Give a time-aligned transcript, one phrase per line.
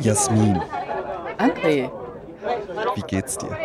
[0.00, 0.60] Jasmin,
[1.38, 1.90] André,
[2.94, 3.56] wie geht's dir?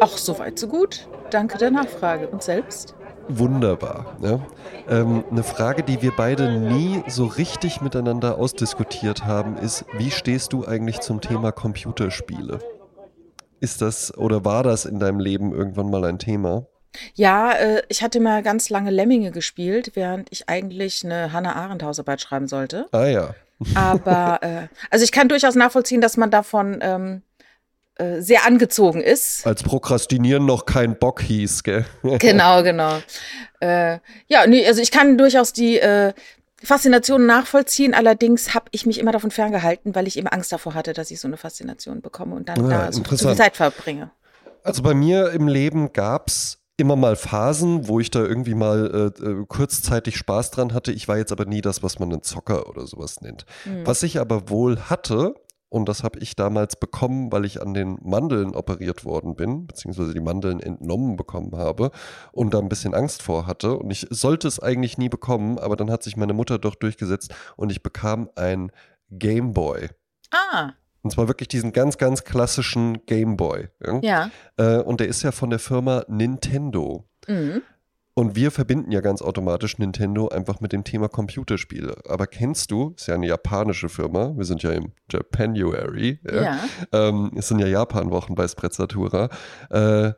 [0.00, 1.06] ach, so weit, so gut.
[1.30, 2.28] Danke der Nachfrage.
[2.28, 2.96] Und selbst?
[3.28, 4.16] Wunderbar.
[4.20, 4.40] Ja?
[4.88, 10.52] Ähm, eine Frage, die wir beide nie so richtig miteinander ausdiskutiert haben, ist, wie stehst
[10.52, 12.58] du eigentlich zum Thema Computerspiele?
[13.60, 16.66] Ist das oder war das in deinem Leben irgendwann mal ein Thema?
[17.14, 21.82] Ja, äh, ich hatte mal ganz lange Lemminge gespielt, während ich eigentlich eine Hannah Arendt
[21.82, 22.86] Hausarbeit schreiben sollte.
[22.92, 23.34] Ah ja.
[23.74, 27.22] Aber, äh, also ich kann durchaus nachvollziehen, dass man davon ähm,
[27.96, 29.46] äh, sehr angezogen ist.
[29.46, 31.84] Als Prokrastinieren noch kein Bock hieß, gell?
[32.02, 32.98] Genau, genau.
[33.60, 36.12] Äh, ja, nee, also ich kann durchaus die äh,
[36.62, 37.94] Faszination nachvollziehen.
[37.94, 41.20] Allerdings habe ich mich immer davon ferngehalten, weil ich eben Angst davor hatte, dass ich
[41.20, 43.36] so eine Faszination bekomme und dann Ja, da so, viel.
[43.36, 44.10] Zeit verbringe.
[44.64, 49.24] Also bei mir im Leben gab's immer mal Phasen, wo ich da irgendwie mal äh,
[49.24, 50.92] äh, kurzzeitig Spaß dran hatte.
[50.92, 53.46] Ich war jetzt aber nie das, was man einen Zocker oder sowas nennt.
[53.64, 53.86] Hm.
[53.86, 55.34] Was ich aber wohl hatte,
[55.68, 60.14] und das habe ich damals bekommen, weil ich an den Mandeln operiert worden bin, beziehungsweise
[60.14, 61.90] die Mandeln entnommen bekommen habe
[62.30, 63.76] und da ein bisschen Angst vor hatte.
[63.76, 67.34] Und ich sollte es eigentlich nie bekommen, aber dann hat sich meine Mutter doch durchgesetzt
[67.56, 68.70] und ich bekam ein
[69.10, 69.88] Gameboy.
[70.30, 70.74] Ah,
[71.04, 73.68] Und zwar wirklich diesen ganz, ganz klassischen Gameboy.
[73.84, 74.00] Ja?
[74.02, 74.30] ja.
[74.56, 77.04] Äh, und der ist ja von der Firma Nintendo.
[77.28, 77.62] Mhm.
[78.14, 81.96] Und wir verbinden ja ganz automatisch Nintendo einfach mit dem Thema Computerspiele.
[82.08, 86.42] Aber kennst du, ist ja eine japanische Firma, wir sind ja im Japanuary, ja?
[86.42, 86.58] Ja.
[86.92, 89.28] Ähm, es sind ja Japan-Wochen bei Sprezzatura.
[89.68, 90.12] Äh,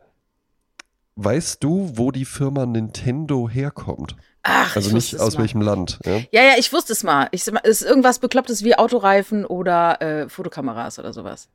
[1.17, 4.15] weißt du, wo die Firma Nintendo herkommt?
[4.49, 5.41] Ach, Also ich nicht aus mal.
[5.43, 5.99] welchem Land.
[6.05, 6.19] Ja?
[6.31, 7.29] Ja, ja, ich wusste es mal.
[7.33, 11.49] Ich, es ist irgendwas Beklopptes wie Autoreifen oder äh, Fotokameras oder sowas.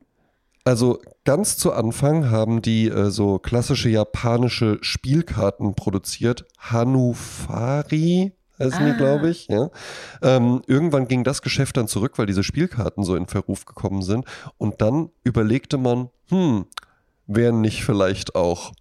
[0.64, 6.44] Also ganz zu Anfang haben die äh, so klassische japanische Spielkarten produziert.
[6.70, 8.96] Hanufari heißen die, Ah.
[8.96, 9.48] glaube ich.
[9.48, 9.70] Ja.
[10.22, 14.24] Ähm, irgendwann ging das Geschäft dann zurück, weil diese Spielkarten so in Verruf gekommen sind.
[14.58, 16.66] Und dann überlegte man, hm,
[17.26, 18.72] wären nicht vielleicht auch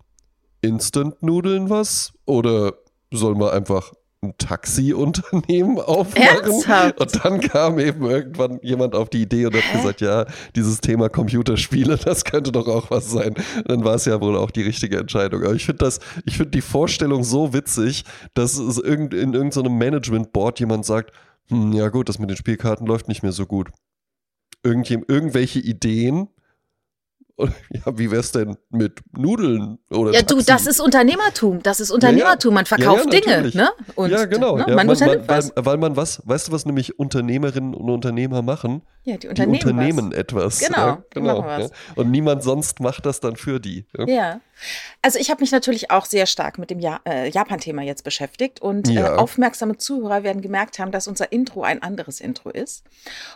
[0.61, 2.13] Instant-Nudeln was?
[2.25, 2.73] Oder
[3.11, 3.91] soll man einfach
[4.23, 6.43] ein Taxi-Unternehmen aufmachen?
[6.43, 6.99] Ernsthaft?
[6.99, 9.77] Und dann kam eben irgendwann jemand auf die Idee und hat Hä?
[9.77, 13.33] gesagt, ja, dieses Thema Computerspiele, das könnte doch auch was sein.
[13.65, 15.43] Dann war es ja wohl auch die richtige Entscheidung.
[15.43, 18.03] Aber ich finde das, ich finde die Vorstellung so witzig,
[18.35, 21.11] dass es irgend, in irgendeinem Management-Board jemand sagt,
[21.49, 23.71] hm, ja gut, das mit den Spielkarten läuft nicht mehr so gut.
[24.63, 26.27] Irgendjem, irgendwelche Ideen?
[27.73, 30.45] Ja, wie wär's denn mit Nudeln oder Ja, du, Taxi?
[30.45, 31.63] das ist Unternehmertum.
[31.63, 32.53] Das ist Unternehmertum.
[32.53, 33.69] Man verkauft Ja, ja, Dinge, ne?
[33.95, 34.57] Und, ja, genau.
[34.57, 34.65] Ne?
[34.67, 35.51] Ja, man weil, unternimmt weil, was.
[35.55, 38.81] weil, weil man was, weißt du, was nämlich Unternehmerinnen und Unternehmer machen?
[39.03, 40.59] Ja, die Die unternehmen, unternehmen etwas.
[40.59, 41.67] Genau, genau.
[41.95, 43.85] Und niemand sonst macht das dann für die.
[43.97, 44.39] Ja.
[45.01, 48.61] Also ich habe mich natürlich auch sehr stark mit dem ja äh, Japan-Thema jetzt beschäftigt
[48.61, 52.83] und äh, aufmerksame Zuhörer werden gemerkt haben, dass unser Intro ein anderes Intro ist.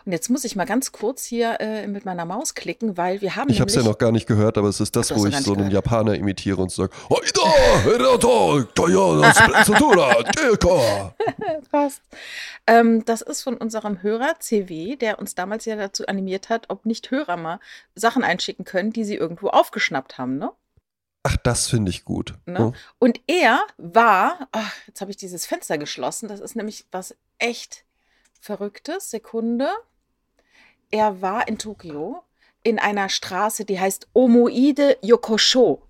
[0.06, 3.36] Und jetzt muss ich mal ganz kurz hier äh, mit meiner Maus klicken, weil wir
[3.36, 5.72] haben Ich nämlich- noch gar nicht gehört, aber es ist das, wo ich so einen.
[5.72, 6.92] Japaner imitiere und sage.
[11.72, 12.02] Passt.
[12.68, 16.86] Ähm, das ist von unserem Hörer CW, der uns damals ja dazu animiert hat, ob
[16.86, 17.60] nicht Hörer mal
[17.96, 20.52] Sachen einschicken können, die sie irgendwo aufgeschnappt haben, ne?
[21.24, 22.36] Ach, das finde ich gut.
[22.46, 22.60] Ne?
[22.60, 22.72] Ja.
[23.00, 27.84] Und er war, ach, jetzt habe ich dieses Fenster geschlossen, das ist nämlich was echt
[28.40, 29.10] Verrücktes.
[29.10, 29.68] Sekunde.
[30.92, 32.22] Er war in Tokio
[32.66, 35.82] in einer Straße, die heißt Omoide Yokosho.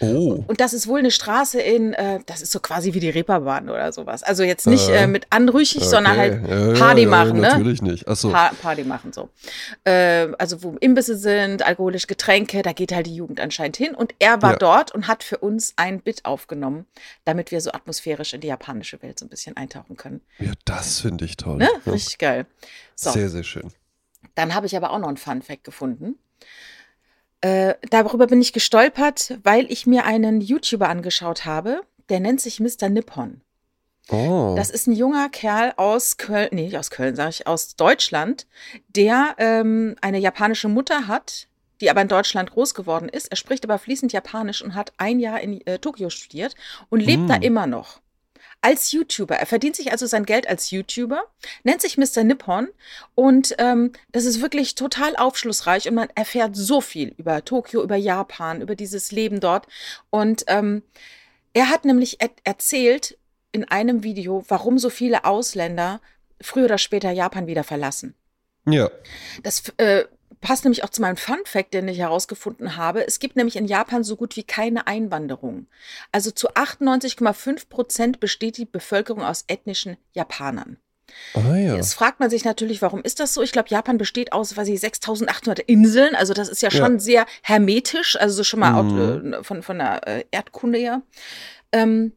[0.00, 3.10] Oh, Und das ist wohl eine Straße in, äh, das ist so quasi wie die
[3.10, 4.24] Reeperbahn oder sowas.
[4.24, 6.20] Also jetzt nicht Äh, äh, mit anrüchig, sondern okay.
[6.20, 7.42] halt Ja, ja, Party ja, machen, ne?
[7.42, 8.08] Natürlich nicht.
[8.08, 8.30] Achso.
[8.30, 9.28] Pa Party machen so.
[9.84, 13.94] Äh, also wo Imbisse sind, alkoholische Getränke, da geht halt die Jugend anscheinend hin.
[13.94, 16.86] Und er war dort und hat für uns ein Bit aufgenommen,
[17.24, 20.22] damit wir so atmosphärisch in die japanische Welt so ein bisschen eintauchen können.
[20.40, 21.58] Ja, das finde ich toll.
[21.58, 21.68] Ne?
[21.86, 21.92] Ja.
[21.92, 22.46] Richtig geil.
[22.96, 23.72] So, Sehr, sehr schön.
[24.34, 26.18] Dann habe ich aber auch noch einen Fun Fact gefunden.
[27.40, 32.58] Äh, darüber bin ich gestolpert, weil ich mir einen YouTuber angeschaut habe, der nennt sich
[32.60, 32.88] Mr.
[32.88, 33.42] Nippon.
[34.10, 34.54] Oh.
[34.56, 38.46] Das ist ein junger Kerl aus Köln, nee, nicht aus Köln, sage ich, aus Deutschland,
[38.88, 41.48] der ähm, eine japanische Mutter hat,
[41.80, 43.28] die aber in Deutschland groß geworden ist.
[43.28, 46.54] Er spricht aber fließend Japanisch und hat ein Jahr in äh, Tokio studiert
[46.90, 47.42] und lebt da Hm.
[47.42, 48.00] immer noch.
[48.64, 49.36] Als YouTuber.
[49.36, 51.22] Er verdient sich also sein Geld als YouTuber,
[51.64, 52.24] nennt sich Mr.
[52.24, 52.68] Nippon
[53.14, 57.96] und ähm, das ist wirklich total aufschlussreich und man erfährt so viel über Tokio, über
[57.96, 59.66] Japan, über dieses Leben dort.
[60.08, 60.82] Und ähm,
[61.52, 63.18] er hat nämlich er erzählt
[63.52, 66.00] in einem Video, warum so viele Ausländer
[66.40, 68.14] früher oder später Japan wieder verlassen.
[68.64, 68.90] ja.
[69.42, 70.06] Das äh,
[70.44, 73.04] passt nämlich auch zu meinem Fun Fact, den ich herausgefunden habe.
[73.06, 75.66] Es gibt nämlich in Japan so gut wie keine Einwanderung.
[76.12, 80.76] Also zu 98,5 Prozent besteht die Bevölkerung aus ethnischen Japanern.
[81.34, 81.74] Ah ja.
[81.76, 83.42] Jetzt fragt man sich natürlich, warum ist das so?
[83.42, 86.14] Ich glaube, Japan besteht aus, weiß ich, 6800 Inseln.
[86.14, 86.98] Also das ist ja schon Ja.
[87.00, 89.34] sehr hermetisch, also so schon mal Mhm.
[89.34, 91.02] auch, äh, von, von der äh, Erdkunde her.
[91.72, 92.12] Ähm,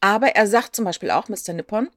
[0.00, 1.52] aber er sagt zum Beispiel auch, Mr.
[1.52, 1.88] Nippon,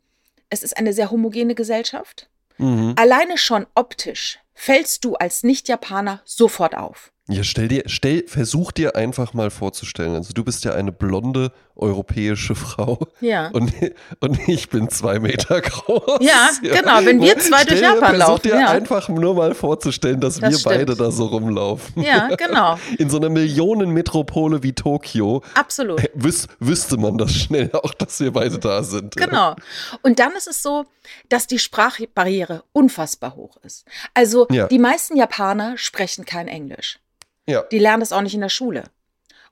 [0.50, 2.30] es ist eine sehr homogene Gesellschaft.
[2.58, 2.94] Mhm.
[2.98, 7.14] Alleine schon optisch fällst du als Nicht-Japaner sofort auf.
[7.30, 10.16] Ja, stell dir, stell, versuch dir einfach mal vorzustellen.
[10.16, 13.48] Also du bist ja eine blonde europäische Frau Ja.
[13.50, 13.72] und,
[14.20, 16.18] und ich bin zwei Meter groß.
[16.22, 18.68] Ja, genau, wenn wir zwei durch Stell- Japan versuch laufen, dir ja.
[18.70, 20.76] einfach nur mal vorzustellen, dass Das wir stimmt.
[20.76, 22.02] beide da so rumlaufen.
[22.04, 22.78] Ja, genau.
[22.98, 26.02] In so einer Millionenmetropole wie Tokio Absolut.
[26.14, 29.16] wüs wüsste man das schnell auch, dass wir beide da sind.
[29.16, 29.56] Genau.
[30.02, 30.86] Und dann ist es so,
[31.30, 33.86] dass die Sprachbarriere unfassbar hoch ist.
[34.14, 34.68] Also Ja.
[34.68, 37.00] die meisten Japaner sprechen kein Englisch.
[37.50, 37.64] Ja.
[37.64, 38.84] Die lernen das auch nicht in der Schule.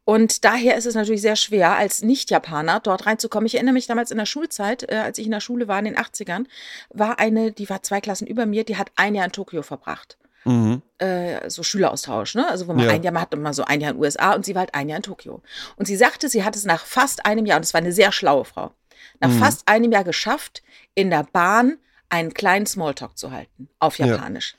[0.06, 3.46] Und daher ist es natürlich sehr schwer, als Nicht-Japaner dort reinzukommen.
[3.46, 5.86] Ich erinnere mich damals in der Schulzeit, äh, als ich in der Schule war in
[5.86, 6.46] den 80ern,
[6.90, 10.18] war eine, die war zwei Klassen über mir, die hat ein Jahr in Tokio verbracht.
[10.46, 10.82] Mhm.
[11.00, 12.48] Äh, so Schüleraustausch, ne?
[12.50, 12.92] Also wo man Ja.
[12.92, 14.76] ein Jahr, man hat immer so ein Jahr in den USA und sie war halt
[14.76, 15.42] ein Jahr in Tokio.
[15.76, 18.14] Und sie sagte, sie hat es nach fast einem Jahr, und es war eine sehr
[18.14, 18.72] schlaue Frau,
[19.20, 19.40] nach Mhm.
[19.40, 20.64] fast einem Jahr geschafft,
[20.96, 24.06] in der Bahn einen kleinen Smalltalk zu halten, auf Ja.
[24.08, 24.56] Japanisch.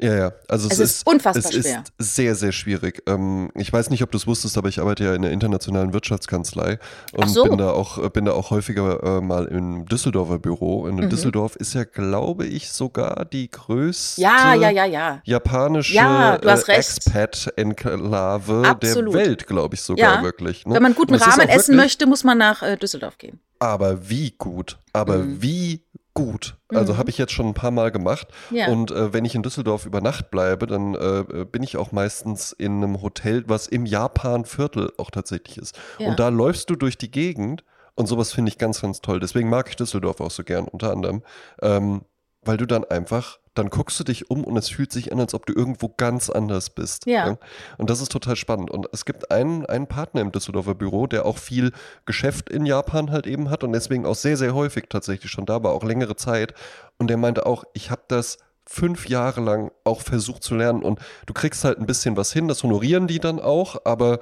[0.00, 0.32] Ja, ja.
[0.48, 1.84] Also es, Es ist unfassbar es schwer.
[1.98, 3.02] ist sehr, sehr schwierig.
[3.06, 5.92] Ähm, ich weiß nicht, ob du es wusstest, aber ich arbeite ja in der internationalen
[5.92, 6.78] Wirtschaftskanzlei
[7.12, 7.44] und so.
[7.44, 10.82] bin da auch bin da auch häufiger äh, mal im Düsseldorfer Büro.
[10.82, 11.10] Und in Mhm.
[11.10, 15.20] Düsseldorf ist ja, glaube ich, sogar die größte Ja, ja, ja, ja.
[15.24, 16.78] japanische Ja, äh.
[16.78, 19.14] Expat-Enklave der.
[19.14, 20.22] Welt, glaube ich sogar Ja.
[20.22, 20.66] wirklich.
[20.66, 20.74] Ne?
[20.74, 23.40] Wenn man guten es ist auch essen möchte, muss man nach äh, Düsseldorf gehen.
[23.60, 25.42] Aber wie gut, aber Mhm.
[25.42, 25.84] wie
[26.24, 26.56] gut.
[26.68, 26.98] Also Mhm.
[26.98, 28.28] habe ich jetzt schon ein paar Mal gemacht.
[28.50, 28.68] Ja.
[28.68, 32.52] Und äh, wenn ich in Düsseldorf über Nacht bleibe, dann äh, bin ich auch meistens
[32.52, 35.78] in einem Hotel, was im Japan-Viertel auch tatsächlich ist.
[35.98, 36.08] Ja.
[36.08, 39.20] Und da läufst du durch die Gegend und sowas finde ich ganz, ganz toll.
[39.20, 41.22] Deswegen mag ich Düsseldorf auch so gern, unter anderem.
[41.62, 42.02] Ähm,
[42.42, 45.34] weil du dann einfach, dann guckst du dich um und es fühlt sich an, als
[45.34, 47.06] ob du irgendwo ganz anders bist.
[47.06, 47.36] Ja.
[47.76, 48.70] Und das ist total spannend.
[48.70, 51.72] Und es gibt einen, einen Partner im Düsseldorfer Büro, der auch viel
[52.06, 55.62] Geschäft in Japan halt eben hat und deswegen auch sehr, sehr häufig tatsächlich schon da
[55.62, 56.54] war, auch längere Zeit.
[56.98, 61.00] Und der meinte auch, ich habe das fünf Jahre lang auch versucht zu lernen und
[61.26, 64.20] du kriegst halt ein bisschen was hin, das honorieren die dann auch, aber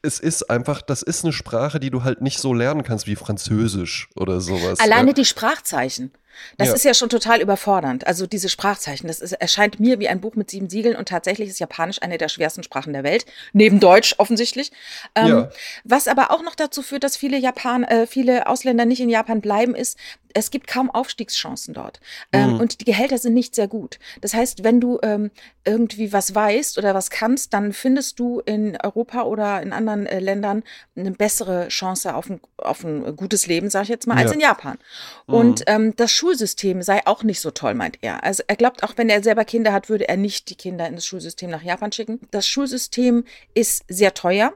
[0.00, 3.16] es ist einfach, das ist eine Sprache, die du halt nicht so lernen kannst wie
[3.16, 4.80] Französisch oder sowas.
[4.80, 5.14] Alleine ja.
[5.14, 6.12] die Sprachzeichen.
[6.58, 6.74] Das Ja.
[6.74, 8.06] ist ja schon total überfordernd.
[8.06, 11.48] Also diese Sprachzeichen, das ist, erscheint mir wie ein Buch mit sieben Siegeln und tatsächlich
[11.48, 14.72] ist Japanisch eine der schwersten Sprachen der Welt, neben Deutsch offensichtlich.
[15.14, 15.50] Ähm, Ja.
[15.84, 19.40] Was aber auch noch dazu führt, dass viele Japan, äh, viele Ausländer nicht in Japan
[19.40, 19.98] bleiben, ist,
[20.38, 21.98] es gibt kaum Aufstiegschancen dort.
[22.32, 22.60] Ähm, Mhm.
[22.60, 23.98] Und die Gehälter sind nicht sehr gut.
[24.20, 25.30] Das heißt, wenn du ähm,
[25.64, 30.20] irgendwie was weißt oder was kannst, dann findest du in Europa oder in anderen äh,
[30.20, 30.62] Ländern
[30.94, 34.34] eine bessere Chance auf ein, auf ein gutes Leben, sage ich jetzt mal, als Ja.
[34.34, 34.78] in Japan.
[35.26, 35.34] Mhm.
[35.34, 38.24] Und ähm, das Schulsystem sei auch nicht so toll, meint er.
[38.24, 40.96] Also er glaubt, auch wenn er selber Kinder hat, würde er nicht die Kinder in
[40.96, 42.18] das Schulsystem nach Japan schicken.
[42.32, 43.22] Das Schulsystem
[43.54, 44.52] ist sehr teuer.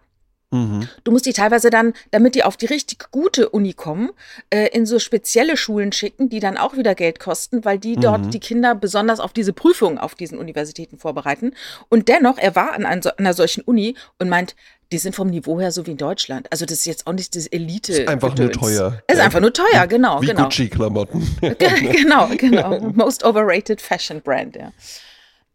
[0.50, 0.88] Mhm.
[1.04, 4.10] Du musst die teilweise dann, damit die auf die richtig gute Uni kommen,
[4.52, 8.22] äh, in so spezielle Schulen schicken, die dann auch wieder Geld kosten, weil die dort
[8.22, 8.30] Mhm.
[8.32, 11.54] die Kinder besonders auf diese Prüfungen auf diesen Universitäten vorbereiten.
[11.88, 14.56] Und dennoch, er war an, einer solchen Uni und meint,
[14.92, 16.46] die sind vom Niveau her so wie in Deutschland.
[16.50, 17.92] Also das ist jetzt auch nicht das Elite.
[17.92, 19.02] Ist einfach nur teuer.
[19.06, 19.24] Ist Ja.
[19.24, 20.44] einfach nur teuer, genau, Wie genau.
[20.44, 21.36] Gucci-Klamotten.
[21.58, 22.80] genau, genau.
[22.94, 24.72] Most overrated fashion brand, ja.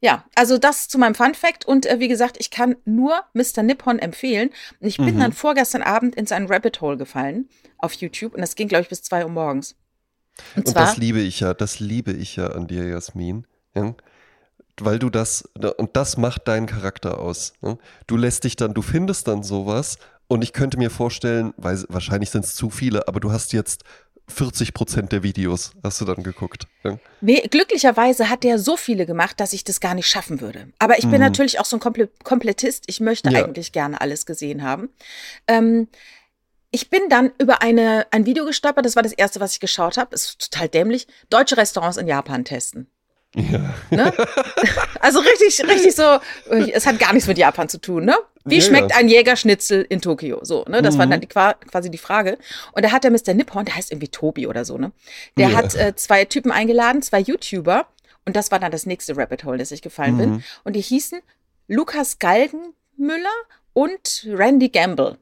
[0.02, 3.64] Ja, also das zu meinem Fun Fact und äh, wie gesagt, ich kann nur Mr.
[3.64, 4.50] Nippon empfehlen.
[4.80, 5.20] Und ich bin Mhm.
[5.20, 8.90] dann vorgestern Abend in sein Rabbit Hole gefallen auf YouTube und das ging, glaube ich,
[8.90, 9.76] bis zwei Uhr morgens.
[10.56, 13.48] Und, Und zwar, das liebe ich ja, das liebe ich ja an dir, Jasmin.
[13.74, 13.96] Ja?
[14.80, 17.54] Weil du das, und das macht deinen Charakter aus.
[17.62, 17.78] Ja?
[18.08, 22.30] Du lässt dich dann, du findest dann sowas und ich könnte mir vorstellen, weil wahrscheinlich
[22.30, 23.84] sind es zu viele, aber du hast jetzt
[24.28, 26.68] 40 Prozent der Videos, hast du dann geguckt.
[26.84, 26.98] Ja?
[27.22, 30.70] nee, glücklicherweise hat der so viele gemacht, dass ich das gar nicht schaffen würde.
[30.80, 31.28] Aber ich bin Mhm.
[31.28, 32.86] natürlich auch so ein Komple Komplettist.
[32.88, 33.46] Ich möchte Ja.
[33.46, 34.90] eigentlich gerne alles gesehen haben.
[35.48, 35.88] Ähm,
[36.72, 39.96] ich bin dann über eine, ein Video gestolpert, das war das erste, was ich geschaut
[39.98, 40.14] habe.
[40.16, 41.08] Ist total dämlich.
[41.30, 42.88] Deutsche Restaurants in Japan testen.
[43.36, 43.74] Ja.
[43.92, 44.14] Ne?
[45.02, 46.18] Also richtig, richtig so,
[46.50, 48.16] es hat gar nichts mit Japan zu tun, ne?
[48.44, 48.98] Wie Ja, schmeckt ja.
[48.98, 50.40] ein Jägerschnitzel in Tokio?
[50.44, 50.82] So, ne?
[50.82, 51.12] Das war Mhm.
[51.12, 52.38] dann die, qua- quasi die Frage.
[52.72, 53.34] Und da hat der Mr.
[53.36, 54.92] Nippon, der heißt irgendwie Tobi oder so, ne?
[55.38, 55.58] Der Ja.
[55.58, 57.88] hat äh, zwei Typen eingeladen, zwei YouTuber.
[58.26, 60.30] Und das war dann das nächste Rabbit Hole, das ich gefallen bin.
[60.32, 60.44] Mhm.
[60.64, 61.20] Und die hießen
[61.68, 63.30] Lukas Galgenmüller
[63.74, 65.18] und Randy Gamble.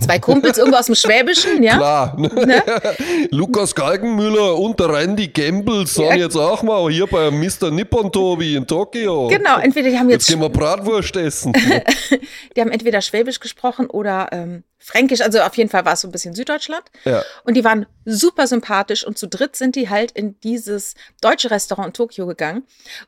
[0.00, 1.76] Zwei Kumpels irgendwo aus dem Schwäbischen, ja?
[1.76, 2.18] Klar.
[2.18, 2.30] Ne?
[3.30, 6.14] Lukas Galgenmüller und der Randy Gamble sind Ja.
[6.14, 7.70] jetzt auch mal hier bei Mr.
[7.70, 9.28] Nippon Tobi in Tokio.
[9.28, 11.52] Genau, entweder die haben Jetzt jetzt, gehen wir Bratwurst essen.
[12.56, 16.08] die haben entweder Schwäbisch gesprochen oder ähm, Fränkisch, also auf jeden Fall war es so
[16.08, 16.84] ein bisschen Süddeutschland.
[17.04, 17.22] ja.
[17.44, 21.88] Und die waren super sympathisch und zu dritt sind die halt in dieses deutsche Restaurant
[21.88, 22.62] in Tokio gegangen.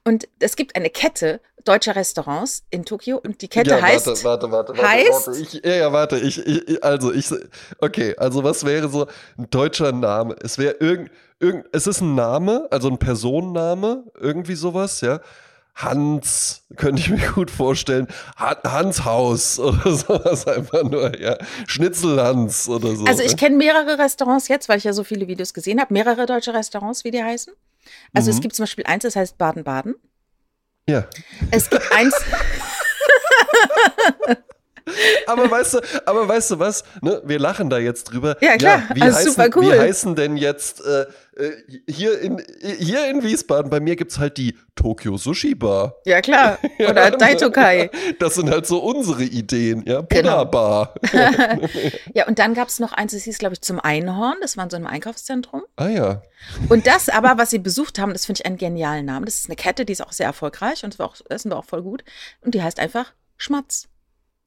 [0.05, 4.25] Und es gibt eine Kette deutscher Restaurants in Tokio und die Kette ja, heißt, Warte,
[4.25, 5.41] warte, warte, warte, heißt- warte.
[5.41, 6.19] Ich, ja, ja, warte.
[6.19, 7.27] Ich, ich, also, ich,
[7.81, 10.37] okay, also, was wäre so ein deutscher Name?
[10.43, 11.11] Es wäre irgend,
[11.41, 15.21] irgend, es ist ein Name, also ein Personenname, irgendwie sowas, ja.
[15.75, 18.09] Hans, könnte ich mir gut vorstellen.
[18.37, 21.37] Ha Hans Haus oder sowas einfach nur, ja.
[21.69, 23.05] Schnitzel-Hans oder so.
[23.05, 23.37] also ich ne?
[23.37, 27.05] kenne mehrere Restaurants jetzt, weil ich ja so viele Videos gesehen habe, mehrere deutsche Restaurants,
[27.05, 27.53] wie die heißen.
[28.13, 28.41] Also es Mhm.
[28.43, 29.95] gibt zum Beispiel eins, das heißt Baden-Baden.
[30.89, 31.05] Ja.
[31.51, 32.15] Es gibt eins,
[35.27, 36.83] Aber weißt du, aber weißt du was?
[37.03, 38.39] Ne, wir lachen da jetzt drüber.
[38.41, 38.83] Ja, klar.
[38.95, 39.75] wie, Also heißen, super cool.
[39.75, 41.05] wie heißen denn jetzt äh,
[41.87, 42.43] hier, in,
[42.79, 45.95] hier in Wiesbaden, bei mir gibt es halt die Tokyo Sushi Bar.
[46.05, 47.91] ja klar, oder Daitokai.
[48.19, 50.01] Das sind halt so unsere Ideen, ja.
[50.03, 50.45] Buddha Genau.
[50.47, 50.95] Bar.
[52.15, 54.37] Ja, und dann gab es noch eins, das hieß, glaube ich, zum Einhorn.
[54.41, 55.63] Das war in so einem Einkaufszentrum.
[55.77, 56.23] ah ja.
[56.69, 59.27] Und das aber, was sie besucht haben, das finde ich einen genialen Namen.
[59.27, 61.65] Das ist eine Kette, die ist auch sehr erfolgreich und es war auch, war auch
[61.65, 62.05] voll gut.
[62.41, 63.89] Und die heißt einfach Schmatz.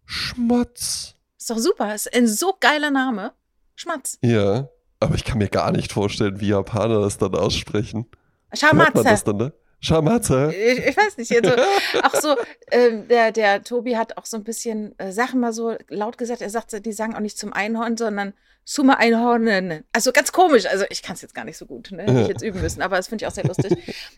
[0.06, 1.16] Schmatz.
[1.38, 1.94] Ist doch super.
[1.96, 3.32] Ist ein so geiler Name.
[3.76, 4.18] Schmatz.
[4.22, 4.70] Ja.
[5.02, 8.06] Aber ich kann mir gar nicht vorstellen, wie Japaner das dann aussprechen.
[8.54, 9.04] Schamatze.
[9.04, 9.54] das dann, ne?
[9.82, 10.54] Schamatze.
[10.54, 11.56] Ich, ich weiß nicht, jetzt so,
[12.04, 12.36] auch so,
[12.72, 16.42] ähm, der, der Tobi hat auch so ein bisschen äh, Sachen mal so laut gesagt.
[16.42, 19.84] Er sagt, die sagen auch nicht zum Einhorn, sondern Summe Einhornen.
[19.92, 20.66] Also ganz komisch.
[20.68, 22.04] Also ich kann es jetzt gar nicht so gut, ne?
[22.04, 23.76] Hätte ich jetzt üben müssen, aber das finde ich auch sehr lustig.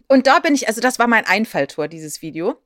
[0.07, 2.57] Und da bin ich, also das war mein Einfalltor, dieses Video.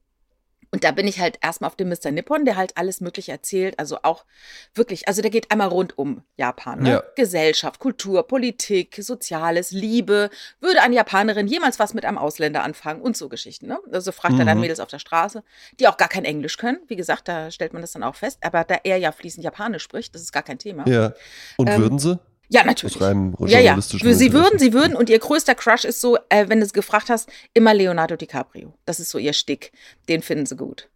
[0.71, 2.11] Und da bin ich halt erstmal auf dem Mr.
[2.11, 3.79] Nippon, der halt alles Mögliche erzählt.
[3.79, 4.25] Also auch
[4.73, 6.81] wirklich, also der geht einmal rund um Japan.
[6.83, 6.89] Ne?
[6.89, 7.03] Ja.
[7.15, 10.29] Gesellschaft, Kultur, Politik, Soziales, Liebe.
[10.59, 13.67] Würde eine Japanerin jemals was mit einem Ausländer anfangen und so Geschichten.
[13.67, 13.79] Ne?
[13.91, 14.61] Also fragt er dann Mhm.
[14.61, 15.43] Mädels auf der Straße,
[15.79, 16.79] die auch gar kein Englisch können.
[16.87, 18.39] Wie gesagt, da stellt man das dann auch fest.
[18.41, 20.87] Aber da er ja fließend Japanisch spricht, das ist gar kein Thema.
[20.87, 21.13] Ja.
[21.57, 22.19] Und Ähm, würden sie?
[22.49, 22.99] Ja, natürlich.
[23.01, 23.79] Reinem Ja, ja.
[23.79, 24.95] Sie würden, sie würden.
[24.95, 28.73] Und ihr größter Crush ist so, äh, wenn du es gefragt hast, immer Leonardo DiCaprio.
[28.85, 29.71] Das ist so ihr Stick.
[30.07, 30.87] Den finden sie gut.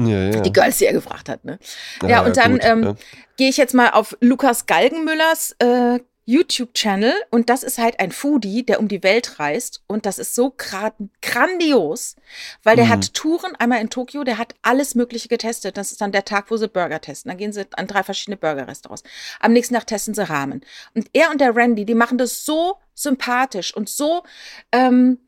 [0.00, 0.40] Ja, ja.
[0.40, 1.58] Die Girls, die er gefragt hat, ne?
[2.02, 2.96] Ja, Ja, und dann ähm,
[3.36, 8.64] gehe ich jetzt mal auf Lukas Galgenmüllers äh, YouTube-Channel und das ist halt ein Foodie,
[8.64, 12.16] der um die Welt reist und das ist so gra- grandios,
[12.62, 12.90] weil der Mhm.
[12.90, 15.76] hat Touren einmal in Tokio, der hat alles Mögliche getestet.
[15.76, 17.28] Das ist dann der Tag, wo sie Burger testen.
[17.30, 19.02] Dann gehen sie an drei verschiedene Burger-Restaurants.
[19.40, 20.64] Am nächsten Tag testen sie Ramen.
[20.94, 24.22] Und er und der Randy, die machen das so sympathisch und so
[24.72, 25.18] ähm,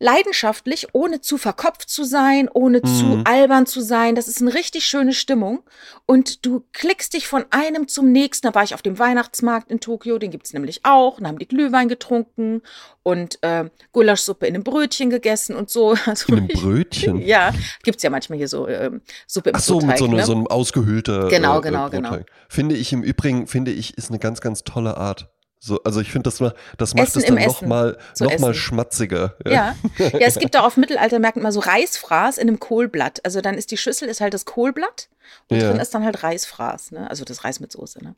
[0.00, 3.24] leidenschaftlich, ohne zu verkopft zu sein, ohne zu Mhm.
[3.26, 4.14] albern zu sein.
[4.14, 5.62] Das ist eine richtig schöne Stimmung.
[6.06, 8.46] Und du klickst dich von einem zum nächsten.
[8.48, 11.18] Da war ich auf dem Weihnachtsmarkt in Tokio, den gibt's nämlich auch.
[11.18, 12.62] Und haben die Glühwein getrunken
[13.02, 15.94] und äh, Gulaschsuppe in einem Brötchen gegessen und so.
[16.06, 17.20] Also In einem Brötchen?
[17.30, 17.52] Ja,
[17.82, 20.24] gibt's ja manchmal hier so ähm, Suppe im Ach so, mit Brotteig, so, eine, ne?
[20.24, 22.08] so einem ausgehöhlter Genau, äh, genau, äh, genau.
[22.08, 22.26] Brotteig.
[22.48, 25.28] Finde ich im Übrigen, finde ich, ist eine ganz, ganz tolle Art.
[25.62, 26.38] So, also ich finde, das,
[26.78, 27.68] das macht Essen es dann im noch Essen.
[27.68, 29.36] mal, So noch mal schmatziger.
[29.46, 29.76] Ja.
[29.98, 33.20] ja, es gibt auch auf Mittelaltermärkten mal so Reisfraß in einem Kohlblatt.
[33.24, 35.10] Also dann ist die Schüssel ist halt das Kohlblatt
[35.48, 35.68] und Ja.
[35.70, 37.10] drin ist dann halt Reisfraß, ne?
[37.10, 38.14] Also das Reis mit Soße, ne?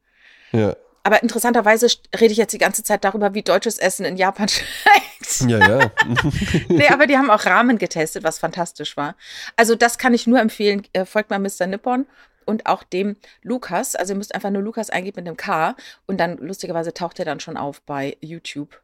[0.52, 4.48] Ja, Aber interessanterweise rede ich jetzt die ganze Zeit darüber, wie deutsches Essen in Japan
[4.48, 5.50] schmeckt.
[5.50, 5.90] ja, ja.
[6.68, 9.16] nee, aber die haben auch Ramen getestet, was fantastisch war.
[9.56, 10.86] Also das kann ich nur empfehlen.
[10.92, 11.66] Äh, folgt mal Mr.
[11.66, 12.06] Nippon
[12.46, 13.94] und auch dem Lukas.
[13.96, 17.24] Also ihr müsst einfach nur Lukas eingeben mit dem K und dann lustigerweise taucht er
[17.24, 18.80] dann schon auf bei YouTube.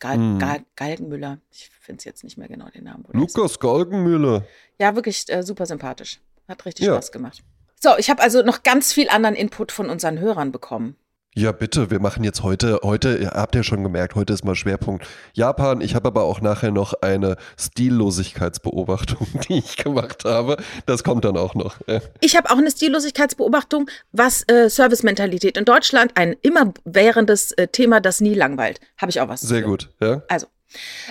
[0.00, 0.38] Gal Mhm.
[0.38, 1.38] Gal Galgenmüller.
[1.50, 3.04] Ich finde es jetzt nicht mehr genau den Namen.
[3.12, 4.44] Lukas Galgenmüller.
[4.78, 6.20] Ja, wirklich äh, super sympathisch.
[6.46, 6.94] Hat richtig Ja.
[6.94, 7.42] Spaß gemacht.
[7.80, 10.96] So, ich habe also noch ganz viel anderen Input von unseren Hörern bekommen.
[11.34, 14.56] Ja, bitte, wir machen jetzt heute, heute, ihr habt ja schon gemerkt, heute ist mal
[14.56, 15.80] Schwerpunkt Japan.
[15.80, 20.56] Ich habe aber auch nachher noch eine Stillosigkeitsbeobachtung, die ich gemacht habe.
[20.86, 21.76] Das kommt dann auch noch.
[21.86, 28.00] Äh, Ich habe auch eine Stillosigkeitsbeobachtung, was äh, Servicementalität in Deutschland ein immerwährendes äh, Thema,
[28.00, 28.80] das nie langweilt.
[28.96, 29.42] Habe ich auch was.
[29.42, 30.22] Sehr gut, ja.
[30.28, 30.46] Also,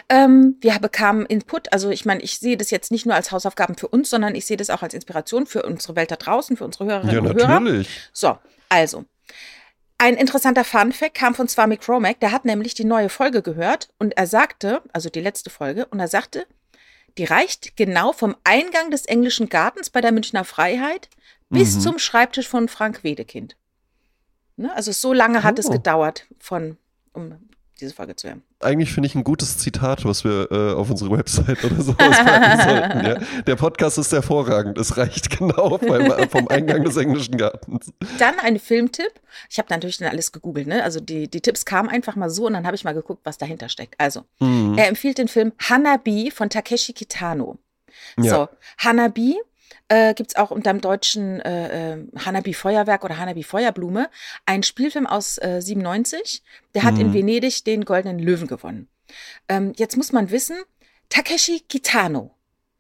[0.10, 1.72] ähm, wir bekamen Input.
[1.72, 4.46] Also, ich meine, ich sehe das jetzt nicht nur als Hausaufgaben für uns, sondern ich
[4.46, 7.38] sehe das auch als Inspiration für unsere Welt da draußen, für unsere Hörerinnen Ja, und
[7.38, 7.60] Hörer.
[7.62, 7.88] natürlich.
[8.12, 9.06] So, also.
[10.00, 14.16] Ein interessanter Fun-Fact kam von Swami Cromack, der hat nämlich die neue Folge gehört und
[14.16, 16.46] er sagte, also die letzte Folge, und er sagte,
[17.18, 21.10] die reicht genau vom Eingang des englischen Gartens bei der Münchner Freiheit
[21.50, 21.80] bis Mhm.
[21.82, 23.56] zum Schreibtisch von Frank Wedekind.
[24.56, 24.72] Ne?
[24.76, 25.72] Also so lange hat es Oh.
[25.72, 26.78] gedauert von
[27.14, 27.40] um
[27.78, 28.44] diese Folge zu hören.
[28.60, 32.62] Eigentlich finde ich ein gutes Zitat, was wir äh, auf unsere Website oder so packen
[32.62, 33.06] sollten.
[33.06, 33.42] Ja?
[33.48, 34.78] Der Podcast ist hervorragend.
[34.78, 37.92] Es reicht genau beim, vom Eingang des englischen Gartens.
[38.20, 39.12] Dann ein Filmtipp.
[39.50, 40.68] Ich habe natürlich dann alles gegoogelt.
[40.68, 40.84] Ne?
[40.84, 43.38] Also die, die Tipps kamen einfach mal so und dann habe ich mal geguckt, was
[43.38, 43.96] dahinter steckt.
[44.00, 44.78] Also, mhm.
[44.78, 47.58] er empfiehlt den Film Hanabi von Takeshi Kitano.
[48.18, 48.34] Ja.
[48.36, 49.38] So, Hanabi
[49.88, 54.10] äh, gibt es auch unter dem deutschen äh, äh, Hanabi Feuerwerk oder Hanabi Feuerblume
[54.46, 56.44] ein Spielfilm aus äh, 97.
[56.76, 57.02] Der hat mhm.
[57.02, 58.88] in Venedig den Goldenen Löwen gewonnen.
[59.48, 60.58] Ähm, jetzt muss man wissen,
[61.10, 62.36] Takeshi Kitano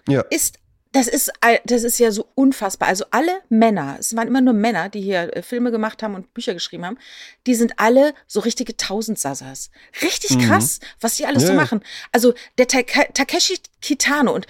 [0.07, 0.21] ja.
[0.29, 0.59] ist
[0.93, 1.31] das ist,
[1.65, 2.87] das ist ja so unfassbar.
[2.87, 6.33] Also alle Männer, es waren immer nur Männer, die hier äh, Filme gemacht haben und
[6.33, 6.97] Bücher geschrieben haben,
[7.45, 9.69] die sind alle so richtige Tausendsasas.
[10.01, 10.47] Richtig mhm.
[10.47, 11.49] krass, was die alles ja.
[11.49, 11.81] so machen.
[12.11, 14.47] Also der Takeshi Kitano, und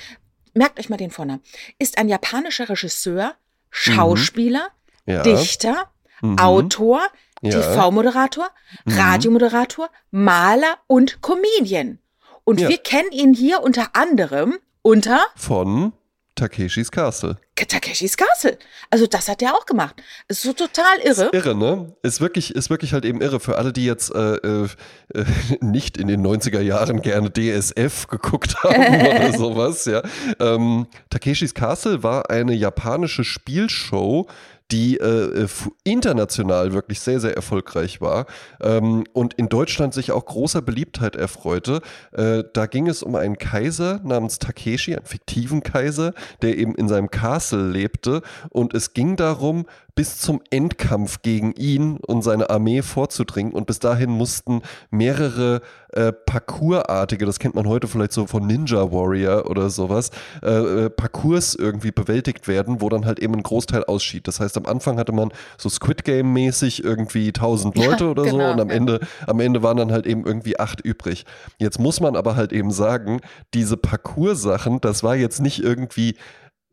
[0.58, 1.42] merkt euch mal den Vornamen,
[1.80, 3.36] ist ein japanischer Regisseur,
[3.70, 4.70] Schauspieler,
[5.06, 5.14] mhm.
[5.14, 5.24] ja.
[5.24, 6.38] Dichter, mhm.
[6.38, 7.02] Autor,
[7.42, 7.52] ja.
[7.52, 8.50] TV-Moderator,
[8.86, 8.94] mhm.
[8.94, 12.00] Radiomoderator, Maler und Comedian.
[12.44, 12.70] Und ja.
[12.70, 15.94] wir kennen ihn hier unter anderem unter von
[16.38, 17.38] Takeshis Castle.
[17.56, 18.58] Takeshis Castle.
[18.92, 19.96] Also das hat er auch gemacht.
[20.28, 21.26] Ist so total irre.
[21.26, 21.96] Ist irre, ne?
[22.04, 23.40] Ist wirklich, ist wirklich halt eben irre.
[23.40, 24.68] Für alle, die jetzt äh, äh,
[25.62, 30.04] nicht in den 90er Jahren gerne DSF geguckt haben oder sowas, ja.
[30.40, 34.28] Ähm, Takeshis Castle war eine japanische Spielshow,
[34.72, 35.48] die äh, äh
[35.84, 38.26] international wirklich sehr, sehr erfolgreich war
[38.62, 41.82] ähm, und in Deutschland sich auch großer Beliebtheit erfreute.
[42.12, 46.88] Äh, da ging es um einen Kaiser namens Takeshi, einen fiktiven Kaiser, der eben in
[46.88, 49.66] seinem Castle lebte und es ging darum,
[49.98, 53.52] bis zum Endkampf gegen ihn und seine Armee vorzudringen.
[53.52, 54.62] Und bis dahin mussten
[54.92, 55.62] mehrere
[55.92, 60.12] äh, Parcoursartige, das kennt man heute vielleicht so von Ninja Warrior oder sowas,
[60.44, 64.28] äh, äh Parcours irgendwie bewältigt werden, wo dann halt eben ein Großteil ausschied.
[64.28, 68.38] Das heißt, am Anfang hatte man so Squid Game-mäßig irgendwie 1000 Leute ja, oder genau,
[68.38, 68.76] so und am, ja.
[68.76, 71.26] Ende, am Ende waren dann halt eben irgendwie acht übrig.
[71.58, 73.20] Jetzt muss man aber halt eben sagen,
[73.56, 76.18] diese Parcours-Sachen, das war jetzt nicht irgendwie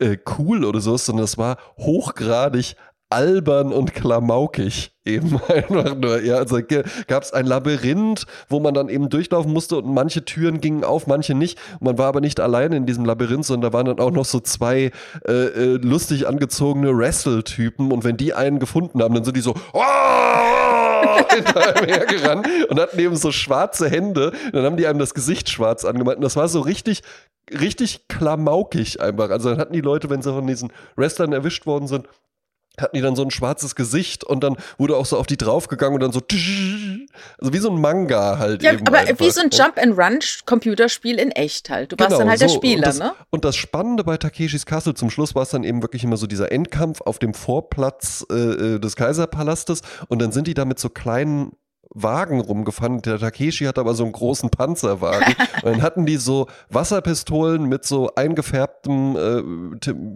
[0.00, 2.76] äh, cool oder so, sondern das war hochgradig
[3.14, 6.22] albern und klamaukig eben einfach nur.
[6.22, 6.58] Ja, also
[7.06, 11.06] gab es ein Labyrinth, wo man dann eben durchlaufen musste und manche Türen gingen auf,
[11.06, 11.58] manche nicht.
[11.80, 14.40] man war aber nicht alleine in diesem Labyrinth, sondern da waren dann auch noch so
[14.40, 14.90] zwei
[15.26, 19.54] äh, äh, lustig angezogene Wrestle-Typen und wenn die einen gefunden haben, dann sind die so
[21.34, 24.32] hinter einem hergerannt und hatten eben so schwarze Hände.
[24.52, 26.16] Dann haben die einem das Gesicht schwarz angemalt.
[26.16, 27.02] Und das war so richtig
[27.50, 29.30] richtig klamaukig einfach.
[29.30, 32.08] Also dann hatten die Leute, wenn sie von diesen Wrestlern erwischt worden sind,
[32.78, 35.94] hatten die dann so ein schwarzes Gesicht und dann wurde auch so auf die draufgegangen
[35.94, 36.20] und dann so
[37.38, 39.24] also wie so ein Manga halt ja, eben aber einfach.
[39.24, 41.92] wie so ein Jump and Run Computerspiel in echt halt.
[41.92, 42.46] Du warst genau, dann halt so.
[42.46, 43.12] der Spieler, und das, ne?
[43.30, 46.26] Und das Spannende bei Takeshis Castle zum Schluss war es dann eben wirklich immer so
[46.26, 50.78] dieser Endkampf auf dem Vorplatz äh, äh des Kaiserpalastes und dann sind die da mit
[50.78, 51.52] so kleinen
[51.94, 53.00] Wagen rumgefahren.
[53.02, 55.34] Der Takeshi hat aber so einen großen Panzerwagen.
[55.62, 59.42] und dann hatten die so Wasserpistolen mit so eingefärbtem, äh,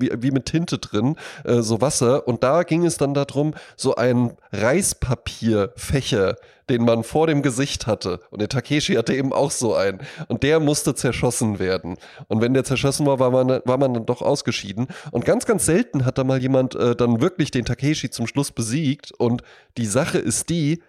[0.01, 2.27] wie, wie, mit Tinte drin, äh, so Wasser.
[2.27, 6.37] Und da ging es dann darum, so ein Reispapierfächer
[6.69, 8.21] den man vor dem Gesicht hatte.
[8.31, 10.01] Und der Takeshi hatte eben auch so einen.
[10.29, 11.97] Und der musste zerschossen werden.
[12.29, 14.89] Und wenn der zerschossen war, war man, war man dann doch ausgeschieden.
[15.11, 18.53] Und ganz, ganz selten hat da mal jemand äh, dann wirklich den Takeshi zum Schluss
[18.53, 19.13] besiegt.
[19.13, 19.43] Und
[19.77, 20.83] die Sache ist die,